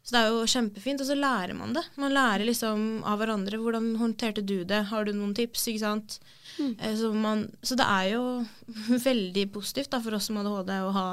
[0.07, 1.83] Så det er jo kjempefint, og så lærer man det.
[1.99, 3.59] Man lærer liksom av hverandre.
[3.59, 4.85] Hvordan håndterte du det?
[4.87, 5.65] Har du noen tips?
[5.67, 6.15] ikke sant?
[6.55, 6.71] Mm.
[6.95, 8.23] Så, man, så det er jo
[9.09, 11.09] veldig positivt da, for oss som ADHD å ha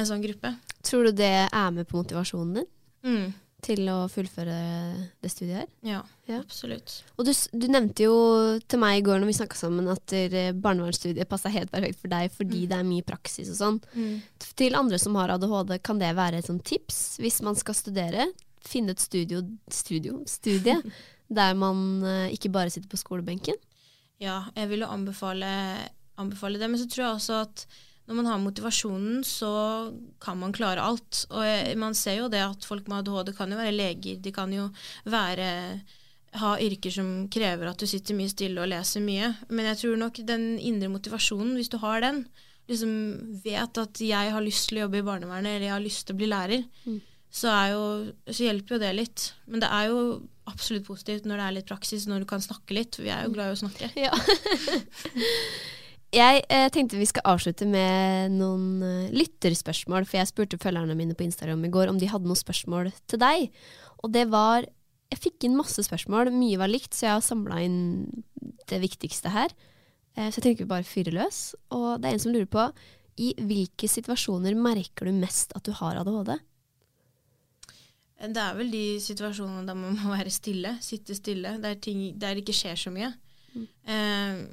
[0.00, 0.54] en sånn gruppe.
[0.80, 2.70] Tror du det er med på motivasjonen din
[3.02, 3.32] Mm.
[3.62, 4.54] Til å fullføre
[5.22, 5.68] det studiet her?
[5.86, 6.40] Ja, Ja.
[6.40, 6.96] absolutt.
[7.16, 8.14] Og du, du nevnte jo
[8.66, 12.10] til meg i går når vi snakka sammen at eh, barnevernsstudiet passa helt perfekt for
[12.10, 13.78] deg fordi det er mye praksis og sånn.
[14.58, 18.26] Til andre som har ADHD, kan det være et sånt tips hvis man skal studere?
[18.66, 20.76] Finne et studio, studio studie
[21.38, 23.54] der man eh, ikke bare sitter på skolebenken?
[24.22, 25.48] Ja, jeg vil jo anbefale,
[26.20, 26.68] anbefale det.
[26.70, 27.66] Men så tror jeg også at
[28.08, 29.50] når man har motivasjonen, så
[30.22, 31.24] kan man klare alt.
[31.30, 34.22] Og man ser jo det at folk med ADHD kan jo være leger.
[34.22, 34.68] De kan jo
[35.06, 35.48] være
[36.40, 39.30] ha yrker som krever at du sitter mye stille og leser mye.
[39.52, 42.24] Men jeg tror nok den indre motivasjonen, hvis du har den,
[42.70, 42.92] liksom
[43.44, 46.16] vet at jeg har lyst til å jobbe i barnevernet, eller jeg har lyst til
[46.16, 46.64] å bli lærer,
[47.32, 47.84] så, er jo,
[48.28, 49.28] så hjelper jo det litt.
[49.46, 50.00] Men det er jo
[50.50, 52.98] absolutt positivt når det er litt praksis, når du kan snakke litt.
[52.98, 53.92] Vi er jo glad i å snakke.
[54.00, 54.12] Ja.
[56.12, 61.16] jeg eh, tenkte vi skal avslutte med noen eh, lytterspørsmål, for jeg spurte følgerne mine
[61.16, 63.50] på Instagram i går om de hadde noen spørsmål til deg.
[64.04, 64.68] Og det var
[65.12, 67.80] Jeg fikk inn masse spørsmål, mye var likt, så jeg har samla inn
[68.70, 69.52] det viktigste her.
[70.16, 71.52] Eh, så jeg tenker vi bare fyrer løs.
[71.68, 72.64] Og det er en som lurer på
[73.20, 76.32] i hvilke situasjoner merker du mest at du har ADHD?
[78.22, 82.36] Det er vel de situasjonene der man må være stille, sitte stille, der, ting, der
[82.36, 83.10] det ikke skjer så mye.
[83.84, 84.44] Eh,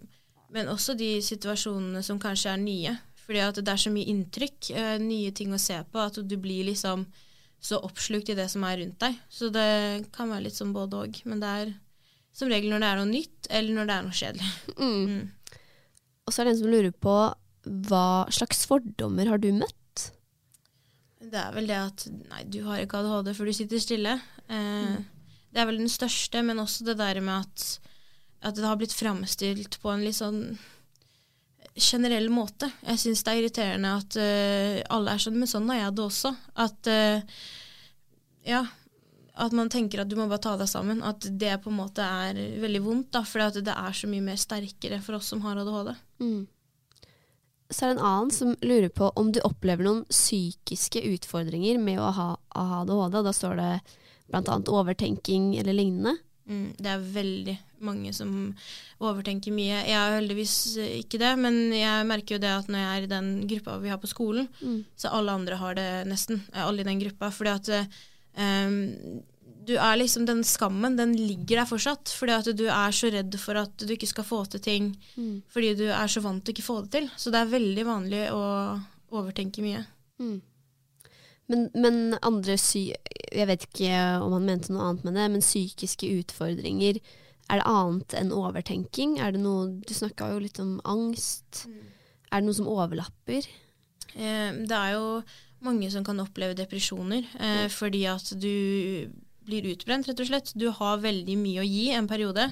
[0.54, 2.96] men også de situasjonene som kanskje er nye.
[3.26, 6.38] Fordi at det er så mye inntrykk, eh, nye ting å se på, at du
[6.42, 7.06] blir liksom
[7.62, 9.18] så oppslukt i det som er rundt deg.
[9.30, 11.20] Så det kan være litt som både og.
[11.26, 11.74] Men det er
[12.34, 14.54] som regel når det er noe nytt, eller når det er noe kjedelig.
[14.80, 15.20] Mm.
[16.26, 17.18] Og så er det en som lurer på
[17.90, 19.76] hva slags fordommer har du møtt?
[21.20, 24.14] Det er vel det at nei, du har ikke ADHD for du sitter stille.
[24.48, 24.96] Eh,
[25.50, 27.80] Det er vel den største, men også det der med at,
[28.40, 30.44] at det har blitt framstilt på en litt sånn
[31.80, 32.70] generell måte.
[32.86, 36.06] Jeg syns det er irriterende at uh, alle er sånn, men sånn er jeg det
[36.06, 36.34] også.
[36.60, 37.42] At uh,
[38.48, 38.64] ja,
[39.40, 41.04] at man tenker at du må bare ta deg sammen.
[41.06, 44.40] At det på en måte er veldig vondt, da, for det er så mye mer
[44.40, 45.94] sterkere for oss som har ADHD.
[46.24, 46.42] Mm.
[47.70, 52.02] Så er det en annen som lurer på om du opplever noen psykiske utfordringer med
[52.02, 53.20] å ha ADHD.
[53.28, 53.72] Da står det
[54.30, 54.58] bl.a.
[54.74, 56.18] overtenking eller lignende.
[56.50, 57.54] Mm, det er veldig
[57.86, 58.30] mange som
[59.00, 59.84] overtenker mye.
[59.86, 63.06] Jeg er heldigvis eh, ikke det, men jeg merker jo det at når jeg er
[63.06, 64.80] i den gruppa vi har på skolen, Mm.
[64.98, 66.42] så alle andre har det nesten.
[66.54, 67.30] eh, Alle i den gruppa.
[67.32, 67.70] Fordi at
[68.40, 69.22] um,
[69.70, 72.10] du er liksom Den skammen, den ligger der fortsatt.
[72.18, 74.98] Fordi at du er så redd for at du ikke skal få til ting.
[75.18, 75.44] Mm.
[75.54, 77.10] Fordi du er så vant til ikke få det til.
[77.16, 78.42] Så det er veldig vanlig å
[79.12, 79.86] overtenke mye.
[80.20, 80.42] Mm.
[81.50, 82.92] Men, men andre sy...
[83.30, 86.98] Jeg vet ikke om han mente noe annet med det, men psykiske utfordringer,
[87.50, 89.18] er det annet enn overtenking?
[89.22, 91.66] Er det noe Du snakka jo litt om angst.
[92.30, 93.48] Er det noe som overlapper?
[94.14, 95.22] Eh, det er jo
[95.66, 99.10] mange som kan oppleve depresjoner eh, fordi at du
[99.50, 100.54] blir utbrent, rett og slett.
[100.54, 102.46] Du har veldig mye å gi en periode.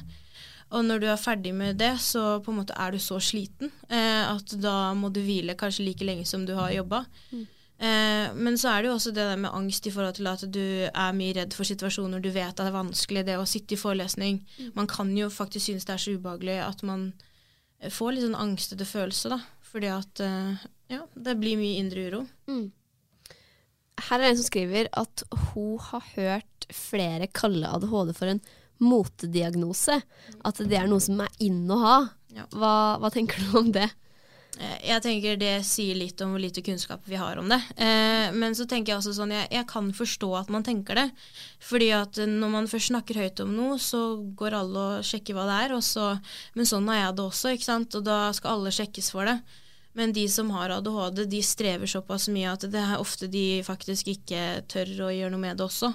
[0.73, 3.69] Og når du er ferdig med det, så på en måte er du så sliten
[3.87, 7.05] eh, at da må du hvile kanskje like lenge som du har jobba.
[7.77, 10.43] Eh, men så er det jo også det der med angst i forhold til at
[10.49, 13.75] du er mye redd for situasjoner du vet at det er vanskelig, det å sitte
[13.75, 14.41] i forelesning.
[14.77, 17.11] Man kan jo faktisk synes det er så ubehagelig at man
[17.79, 19.41] eh, får litt sånn angstete følelse, da.
[19.67, 22.23] Fordi at eh, ja, det blir mye indre uro.
[22.49, 22.67] Mm.
[24.07, 28.41] Her er en som skriver at hun har hørt flere kalle ADHD for en
[28.81, 29.99] motediagnose.
[30.45, 31.97] At det er noe som er inn å ha.
[32.33, 32.45] Ja.
[32.53, 33.87] Hva, hva tenker du om det?
[34.59, 37.59] Eh, Jeg tenker Det sier litt om hvor lite kunnskap vi har om det.
[37.77, 41.07] Eh, men så tenker jeg også sånn, jeg, jeg kan forstå at man tenker det.
[41.63, 45.45] Fordi at når man først snakker høyt om noe, så går alle og sjekker hva
[45.49, 45.77] det er.
[45.77, 46.09] Og så,
[46.57, 47.95] men sånn har jeg det også, ikke sant?
[47.99, 49.39] og da skal alle sjekkes for det.
[49.97, 54.11] Men de som har ADHD, de strever såpass mye at det er ofte de faktisk
[54.13, 55.93] ikke tør å gjøre noe med det også.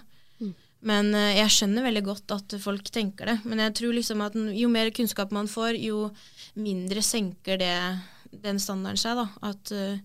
[0.82, 3.36] Men eh, jeg skjønner veldig godt at folk tenker det.
[3.46, 6.08] Men jeg tror liksom at jo mer kunnskap man får, jo
[6.58, 7.76] mindre senker det,
[8.32, 9.20] den standarden seg.
[9.20, 9.28] da.
[9.52, 9.96] At uh,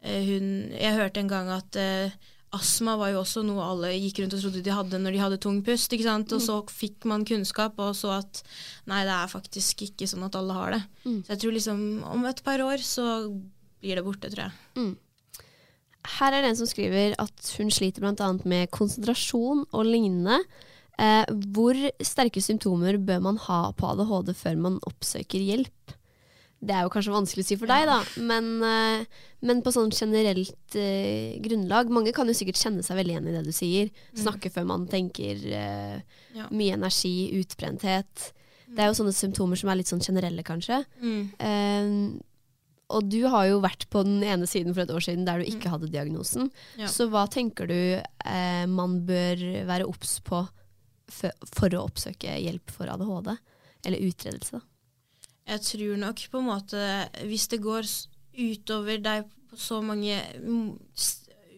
[0.00, 2.14] hun Jeg hørte en gang at uh,
[2.56, 5.40] astma var jo også noe alle gikk rundt og trodde de hadde når de hadde
[5.42, 5.92] tung pust.
[5.92, 6.32] ikke sant?
[6.34, 8.42] Og så fikk man kunnskap og så at
[8.90, 10.82] nei, det er faktisk ikke sånn at alle har det.
[11.04, 13.06] Så jeg tror liksom om et par år så
[13.80, 14.56] blir det borte, tror jeg.
[16.18, 18.32] Her er det en som skriver at hun sliter bl.a.
[18.48, 20.40] med konsentrasjon og lignende.
[21.00, 25.94] Eh, hvor sterke symptomer bør man ha på ADHD før man oppsøker hjelp?
[26.60, 29.92] Det er jo kanskje vanskelig å si for deg, da, men, eh, men på sånn
[29.96, 33.88] generelt eh, grunnlag Mange kan jo sikkert kjenne seg veldig igjen i det du sier.
[34.12, 35.40] Snakke før man tenker.
[35.40, 36.42] Eh.
[36.52, 38.32] Mye energi, utbrenthet.
[38.70, 40.82] Det er jo sånne symptomer som er litt sånn generelle, kanskje.
[41.00, 41.94] Eh,
[42.90, 45.48] og du har jo vært på den ene siden for et år siden der du
[45.48, 46.50] ikke hadde diagnosen.
[46.80, 46.90] Ja.
[46.90, 50.42] Så hva tenker du uh, man bør være obs på
[51.10, 53.32] for, for å oppsøke hjelp for ADHD?
[53.86, 54.64] Eller utredelse, da.
[55.50, 56.80] Jeg tror nok på en måte
[57.26, 57.86] Hvis det går
[58.38, 60.68] utover deg på så mange mm,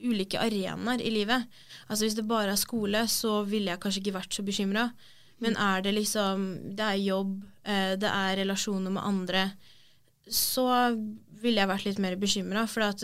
[0.09, 1.45] ulike arenaer i livet
[1.87, 4.87] Altså Hvis det bare er skole, så ville jeg kanskje ikke vært så bekymra.
[5.43, 6.47] Men er det liksom
[6.79, 9.43] Det er jobb, eh, det er relasjoner med andre,
[10.31, 10.65] så
[11.43, 12.63] ville jeg vært litt mer bekymra.
[12.71, 13.03] For at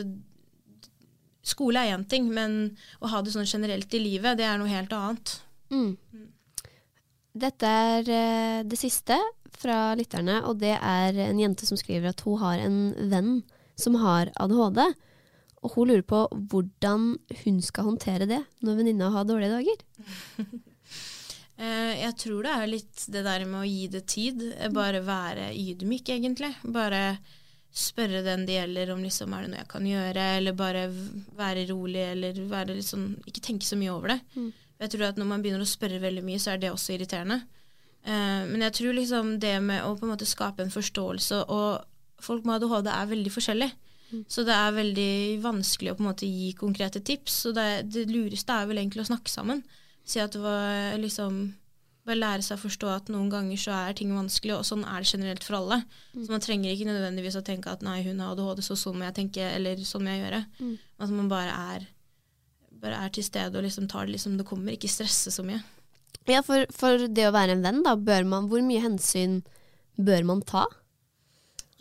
[1.42, 4.70] skole er én ting, men å ha det sånn generelt i livet, det er noe
[4.70, 5.34] helt annet.
[5.74, 5.96] Mm.
[7.38, 9.18] Dette er eh, det siste
[9.56, 12.78] fra lytterne, og det er en jente som skriver at hun har en
[13.10, 13.30] venn
[13.78, 14.80] som har ADHD.
[15.62, 17.08] Og hun lurer på hvordan
[17.44, 19.84] hun skal håndtere det når venninna har dårlige dager.
[21.58, 24.44] Eh, jeg tror det er litt det der med å gi det tid.
[24.54, 26.52] eh, Bare være ydmyk, egentlig.
[26.62, 27.18] Bare
[27.74, 30.84] spørre den det gjelder om liksom, er det noe jeg kan gjøre, eller bare
[31.34, 34.20] være rolig, eller være sånn Ikke tenke så mye over det.
[34.84, 37.40] Jeg tror at når man begynner å spørre veldig mye, så er det også irriterende.
[38.08, 42.24] Eh, men jeg tror liksom det med å på en måte skape en forståelse Og
[42.24, 43.74] folk med ADHD er veldig forskjellige.
[44.32, 45.12] Så det er veldig
[45.44, 47.34] vanskelig å på en måte gi konkrete tips.
[47.44, 49.60] Så det, det lureste er vel egentlig å snakke sammen.
[50.08, 51.48] Si at var liksom
[52.08, 55.04] Bare lære seg å forstå at noen ganger så er ting vanskelig, og sånn er
[55.04, 55.76] det generelt for alle.
[56.14, 59.04] Så man trenger ikke nødvendigvis å tenke at nei, hun har ADHD, så sånn må
[59.04, 60.38] jeg tenke, eller sånn må jeg gjøre.
[61.04, 61.84] At man bare er,
[62.80, 65.60] bare er til stede og liksom tar det liksom det kommer, ikke stresse så mye.
[66.28, 69.40] Ja, for, for det å være en venn, da, bør man, hvor mye hensyn
[69.96, 70.66] bør man ta?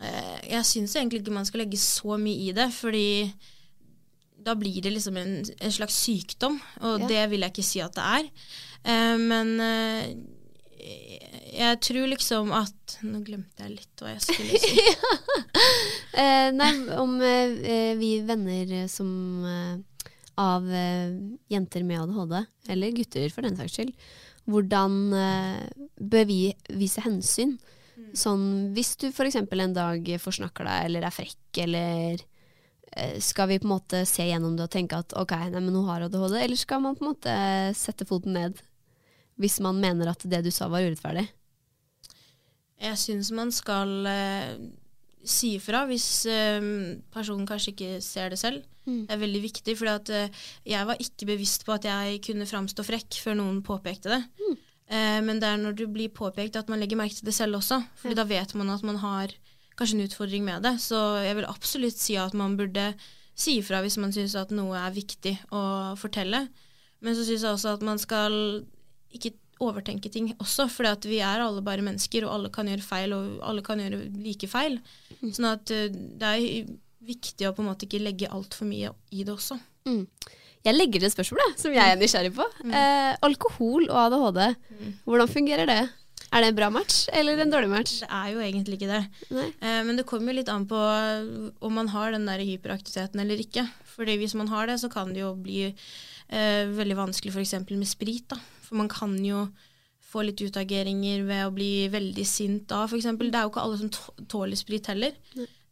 [0.00, 3.06] Eh, Jeg syns egentlig ikke man skal legge så mye i det, fordi
[4.48, 7.06] da blir det liksom en, en slags sykdom, og Ja.
[7.10, 8.28] det vil jeg ikke si at det er.
[8.88, 10.04] Eh, men eh,
[11.58, 14.84] jeg tror liksom at Nå glemte jeg litt hva jeg skulle si.
[16.58, 19.10] Nei, om vi venner som
[20.38, 20.64] av
[21.50, 22.34] jenter med ADHD,
[22.72, 23.92] eller gutter for den saks skyld,
[24.48, 26.40] hvordan eh, bør vi
[26.80, 27.56] vise hensyn?
[28.16, 29.36] Sånn hvis du f.eks.
[29.36, 32.22] en dag forsnakker deg eller er frekk, eller
[32.96, 35.74] eh, skal vi på en måte se gjennom det og tenke at ok, nei, men
[35.76, 37.36] hun har ADHD, eller skal man på en måte
[37.76, 38.62] sette foten ned
[39.38, 41.28] hvis man mener at det du sa var urettferdig?
[42.78, 44.54] Jeg syns man skal eh,
[45.24, 46.60] si ifra hvis eh,
[47.14, 48.62] personen kanskje ikke ser det selv.
[49.04, 49.90] Det er veldig viktig, for
[50.64, 54.22] jeg var ikke bevisst på at jeg kunne framstå frekk før noen påpekte det.
[54.88, 57.60] Eh, men det er når du blir påpekt at man legger merke til det selv
[57.60, 57.82] også.
[58.00, 59.34] Fordi da vet man at man har
[59.78, 60.78] kanskje en utfordring med det.
[60.80, 62.94] Så jeg vil absolutt si at man burde
[63.38, 65.60] si ifra hvis man syns at noe er viktig å
[66.00, 66.46] fortelle.
[67.04, 68.32] Men så syns jeg også at man skal
[69.14, 73.14] ikke overtenke ting også, for vi er alle bare mennesker, og alle kan gjøre feil,
[73.16, 74.78] og alle kan gjøre like feil.
[75.20, 76.72] Sånn at eh, det er
[77.08, 79.58] viktig å på en måte ikke legge altfor mye i det også.
[80.66, 82.44] Jeg legger til et spørsmål jeg, som jeg er nysgjerrig på.
[82.66, 84.42] Eh, alkohol og ADHD,
[85.06, 85.80] hvordan fungerer det?
[86.28, 87.92] Er det en bra match eller en dårlig match?
[88.02, 89.04] Det er jo egentlig ikke det.
[89.32, 90.76] Eh, men det kommer jo litt an på
[91.64, 93.64] om man har den der hyperaktiviteten eller ikke.
[93.94, 97.54] Fordi hvis man har det, så kan det jo bli eh, veldig vanskelig f.eks.
[97.70, 98.28] med sprit.
[98.28, 98.36] da.
[98.68, 99.46] For man kan jo
[100.08, 103.08] få litt utageringer ved å bli veldig sint da, f.eks.
[103.18, 105.16] Det er jo ikke alle som tåler sprit heller.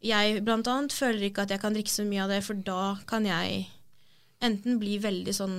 [0.05, 2.97] Jeg blant annet føler ikke at jeg kan drikke så mye av det, for da
[3.09, 3.65] kan jeg
[4.45, 5.57] enten bli veldig sånn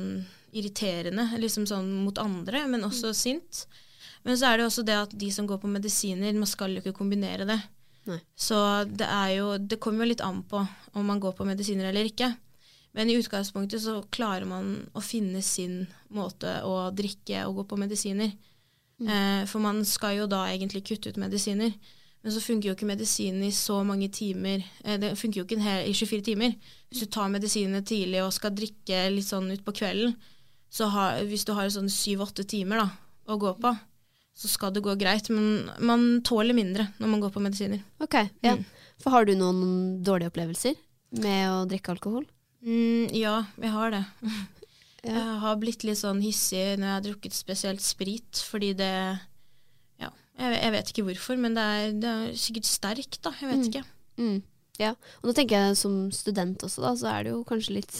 [0.56, 3.66] irriterende liksom sånn mot andre, men også sint.
[4.26, 6.82] Men så er det også det at de som går på medisiner, man skal jo
[6.82, 7.58] ikke kombinere det.
[8.08, 8.20] Nei.
[8.38, 8.56] Så
[8.88, 10.62] det er jo Det kommer jo litt an på
[10.96, 12.30] om man går på medisiner eller ikke.
[12.96, 15.82] Men i utgangspunktet så klarer man å finne sin
[16.14, 18.32] måte å drikke og gå på medisiner.
[18.98, 21.74] Eh, for man skal jo da egentlig kutte ut medisiner.
[22.24, 24.64] Men så funker jo ikke medisinen i så mange timer.
[24.84, 26.56] Eh, det funker jo ikke hel, i 24 timer.
[26.90, 30.16] Hvis du tar medisinene tidlig og skal drikke litt sånn utpå kvelden,
[30.68, 32.88] så har, hvis du har sånn syv-åtte timer da,
[33.28, 33.72] å gå på,
[34.38, 35.30] så skal det gå greit.
[35.30, 37.84] Men man tåler mindre når man går på medisiner.
[38.02, 38.58] Ok, ja.
[38.58, 38.66] Mm.
[38.98, 40.74] For har du noen dårlige opplevelser
[41.22, 42.26] med å drikke alkohol?
[42.64, 44.04] Mm, ja, jeg har det.
[45.06, 45.12] Ja.
[45.14, 48.88] Jeg har blitt litt sånn hissig når jeg har drukket spesielt sprit, fordi det
[50.02, 50.08] Ja,
[50.40, 53.30] jeg, jeg vet ikke hvorfor, men det er, det er sikkert sterkt, da.
[53.40, 53.68] Jeg vet Mm.
[53.70, 53.84] ikke.
[54.18, 54.42] Mm.
[54.82, 54.90] Ja,
[55.22, 57.94] og nå tenker jeg som student også, da, så er det jo kanskje litt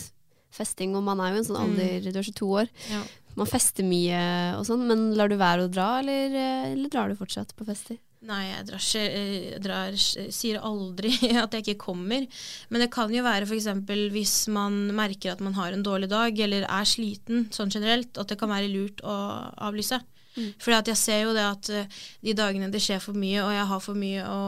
[0.51, 1.71] festing, og man er jo en sånn Mm.
[1.79, 2.69] alder, du er 22 år.
[2.91, 3.03] Ja.
[3.39, 4.21] Man fester mye
[4.59, 7.67] og sånn, men lar du være å dra, eller, eh, eller drar du fortsatt på
[7.69, 7.99] fester?
[8.29, 9.97] Nei, jeg drar, ikke- jeg drar,
[10.35, 11.13] sier aldri
[11.45, 12.27] at jeg ikke kommer.
[12.69, 13.69] Men det kan jo være f.eks.
[14.11, 18.27] hvis man merker at man har en dårlig dag, eller er sliten sånn generelt, at
[18.33, 19.15] det kan være lurt å
[19.71, 20.01] avlyse.
[20.39, 20.51] Mm.
[20.75, 21.87] At jeg ser jo det at eh,
[22.23, 24.41] de dagene det skjer for mye, og jeg har for mye å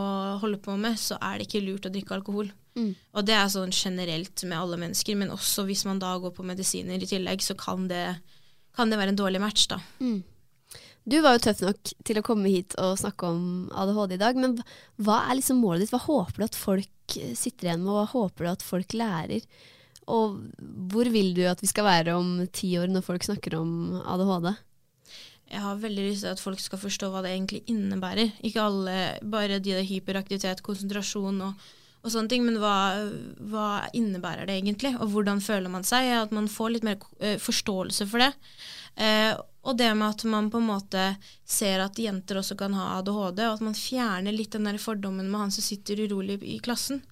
[0.43, 2.51] holde på med, så er det ikke lurt å drikke alkohol.
[2.79, 2.93] Mm.
[3.15, 6.47] Og det er sånn generelt med alle mennesker, men også hvis man da går på
[6.47, 8.05] medisiner i tillegg, så kan det,
[8.77, 9.81] kan det være en dårlig match, da.
[10.01, 10.23] Mm.
[11.11, 13.43] Du var jo tøff nok til å komme hit og snakke om
[13.73, 14.59] ADHD i dag, men
[15.01, 15.91] hva- er liksom målet ditt?
[15.95, 18.93] Hva håper du at folk eh, sitter igjen med, og hva håper du at folk
[18.95, 19.47] lærer?
[20.11, 20.41] Og
[20.93, 23.73] hvor vil du at vi skal være om ti år når folk snakker om
[24.05, 24.53] ADHD?
[25.51, 28.31] Jeg har veldig lyst til at folk skal forstå hva det egentlig innebærer.
[28.47, 28.97] Ikke alle,
[29.27, 32.77] bare de der hyperaktivitet, konsentrasjon og, og sånne ting, men hva,
[33.53, 34.95] hva innebærer det egentlig?
[35.03, 36.09] Og hvordan føler man seg?
[36.17, 38.31] At man får litt mer eh, forståelse for det.
[38.97, 41.05] Eh, og det med at man på en måte
[41.45, 45.29] ser at jenter også kan ha ADHD, og at man fjerner litt den der fordommen
[45.29, 47.03] med han som sitter urolig i klassen.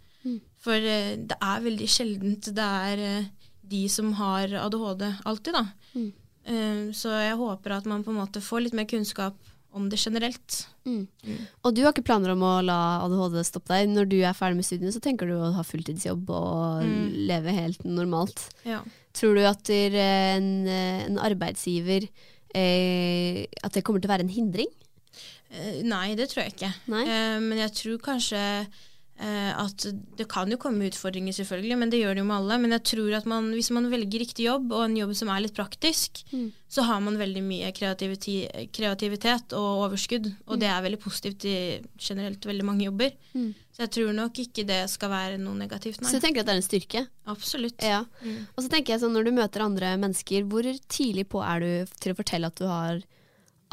[0.63, 3.29] For eh, det er veldig sjeldent det er eh,
[3.69, 5.65] de som har ADHD alltid, da.
[5.95, 6.09] Mm.
[6.49, 9.37] Eh, så jeg håper at man på en måte får litt mer kunnskap
[9.77, 10.67] om det generelt.
[10.89, 11.05] Mm.
[11.65, 13.91] Og du har ikke planer om å la ADHD stoppe deg?
[13.93, 17.27] Når du er ferdig med studiene, så tenker du å ha fulltidsjobb og Mm.
[17.29, 18.49] leve helt normalt.
[18.65, 18.81] Ja.
[19.13, 19.95] Tror du at eh,
[20.37, 22.09] en, eh, en arbeidsgiver
[22.55, 24.71] eh, At det kommer til å være en hindring?
[25.51, 26.73] Eh, nei, det tror jeg ikke.
[26.89, 28.43] Eh, men jeg tror kanskje
[29.19, 29.85] at
[30.17, 32.59] det kan jo komme utfordringer, selvfølgelig, men det gjør det jo med alle.
[32.63, 35.41] Men jeg tror at man, hvis man velger riktig jobb, og en jobb som er
[35.43, 36.53] litt praktisk, Mm.
[36.69, 41.55] så har man veldig mye kreativitet og overskudd, og det er veldig positivt i
[41.99, 43.11] generelt veldig mange jobber.
[43.35, 43.55] Mm.
[43.75, 46.11] Så jeg tror nok ikke det skal være noe negativt, nei.
[46.11, 47.03] Så du tenker at det er en styrke?
[47.27, 47.83] Absolutt.
[47.83, 48.05] Ja.
[48.23, 48.47] Mm.
[48.57, 51.97] Og så tenker jeg sånn, når du møter andre mennesker, hvor tidlig på er du
[51.99, 53.03] til å fortelle at du har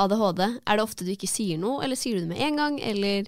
[0.01, 0.41] ADHD?
[0.67, 3.27] Er det ofte du ikke sier noe, eller sier du det med en gang, eller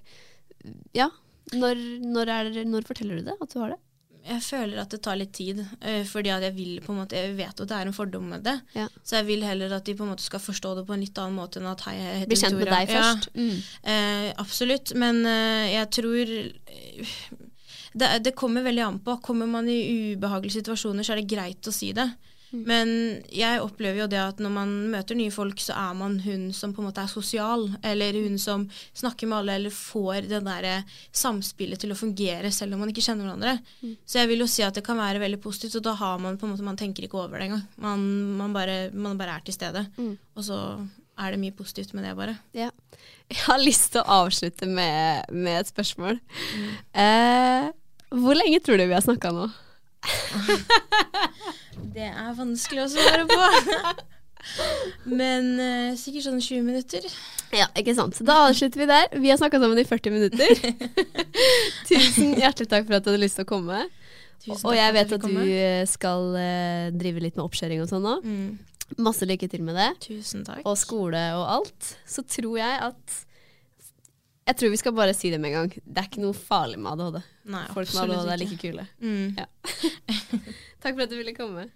[0.93, 1.09] Ja.
[1.55, 3.81] Når, når, er når forteller du det, at du har det?
[4.27, 5.61] Jeg føler at det tar litt tid,
[6.09, 8.43] fordi at jeg vil på en måte, jeg vet at det er en fordom med
[8.43, 8.57] det.
[8.75, 8.87] Ja.
[8.99, 11.21] Så jeg vil heller at de på en måte skal forstå det på en litt
[11.21, 13.29] annen måte enn at hei, jeg heter Bli kjent med deg først.
[13.37, 13.61] Mm.
[13.93, 16.33] Eh, absolutt, men eh, jeg tror
[17.97, 19.15] det, det kommer veldig an på.
[19.23, 19.79] Kommer man i
[20.13, 22.09] ubehagelige situasjoner, så er det greit å si det.
[22.51, 22.61] Mm.
[22.67, 22.91] Men
[23.33, 26.73] jeg opplever jo det at når man møter nye folk, så er man hun som
[26.75, 28.65] på en måte er sosial, eller hun som
[28.97, 32.93] snakker med alle, eller får det der eh, samspillet til å fungere selv om man
[32.93, 33.57] ikke kjenner hverandre.
[33.81, 33.97] Mm.
[34.07, 36.39] Så jeg vil jo si at det kan være veldig positivt, og da har man
[36.39, 37.65] på en måte, man tenker ikke over det engang.
[37.83, 38.07] Man,
[38.39, 39.83] man, bare, man bare er til stede.
[39.97, 40.15] Mm.
[40.37, 40.61] Og så
[41.17, 42.37] er det mye positivt med det, bare.
[42.55, 42.69] Ja.
[43.27, 46.21] Jeg har lyst til å avslutte med, med et spørsmål.
[46.95, 47.69] Eh,
[48.15, 49.49] hvor lenge tror du vi har snakka nå?
[51.95, 53.41] Det er vanskelig å svare på.
[55.19, 57.07] Men uh, sikkert sånn 20 minutter.
[57.55, 58.19] Ja, ikke sant.
[58.27, 59.09] Da avslutter vi der.
[59.17, 60.51] Vi har snakka sammen i 40 minutter.
[61.89, 63.83] Tusen hjertelig takk for at du hadde lyst til å komme.
[64.43, 65.45] Tusen Og jeg vet at du komme.
[65.49, 68.17] eh, skal uh, drive litt med oppkjøring og sånn nå.
[68.23, 69.89] mm, Masse lykke til med det.
[70.05, 70.61] Tusen takk.
[70.69, 71.95] Og skole og alt.
[72.07, 73.17] Så tror jeg at
[74.47, 75.73] Jeg tror vi skal bare si det med en gang.
[75.83, 77.17] Det er ikke noe farlig med ADHD.
[77.51, 78.87] Nei, Folk med ADHD er like kule.
[79.03, 79.35] Mm.
[79.35, 79.49] Ja.
[80.83, 81.67] Takk for at du ville komme.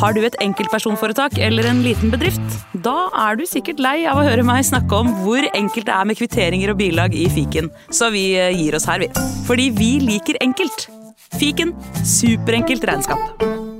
[0.00, 2.56] Har du et enkeltpersonforetak eller en liten bedrift?
[2.84, 6.08] Da er du sikkert lei av å høre meg snakke om hvor enkelt det er
[6.08, 9.10] med kvitteringer og bilag i fiken, så vi eh, gir oss her, vi.
[9.48, 10.88] Fordi vi liker enkelt.
[11.36, 13.75] Fiken superenkelt regnskap.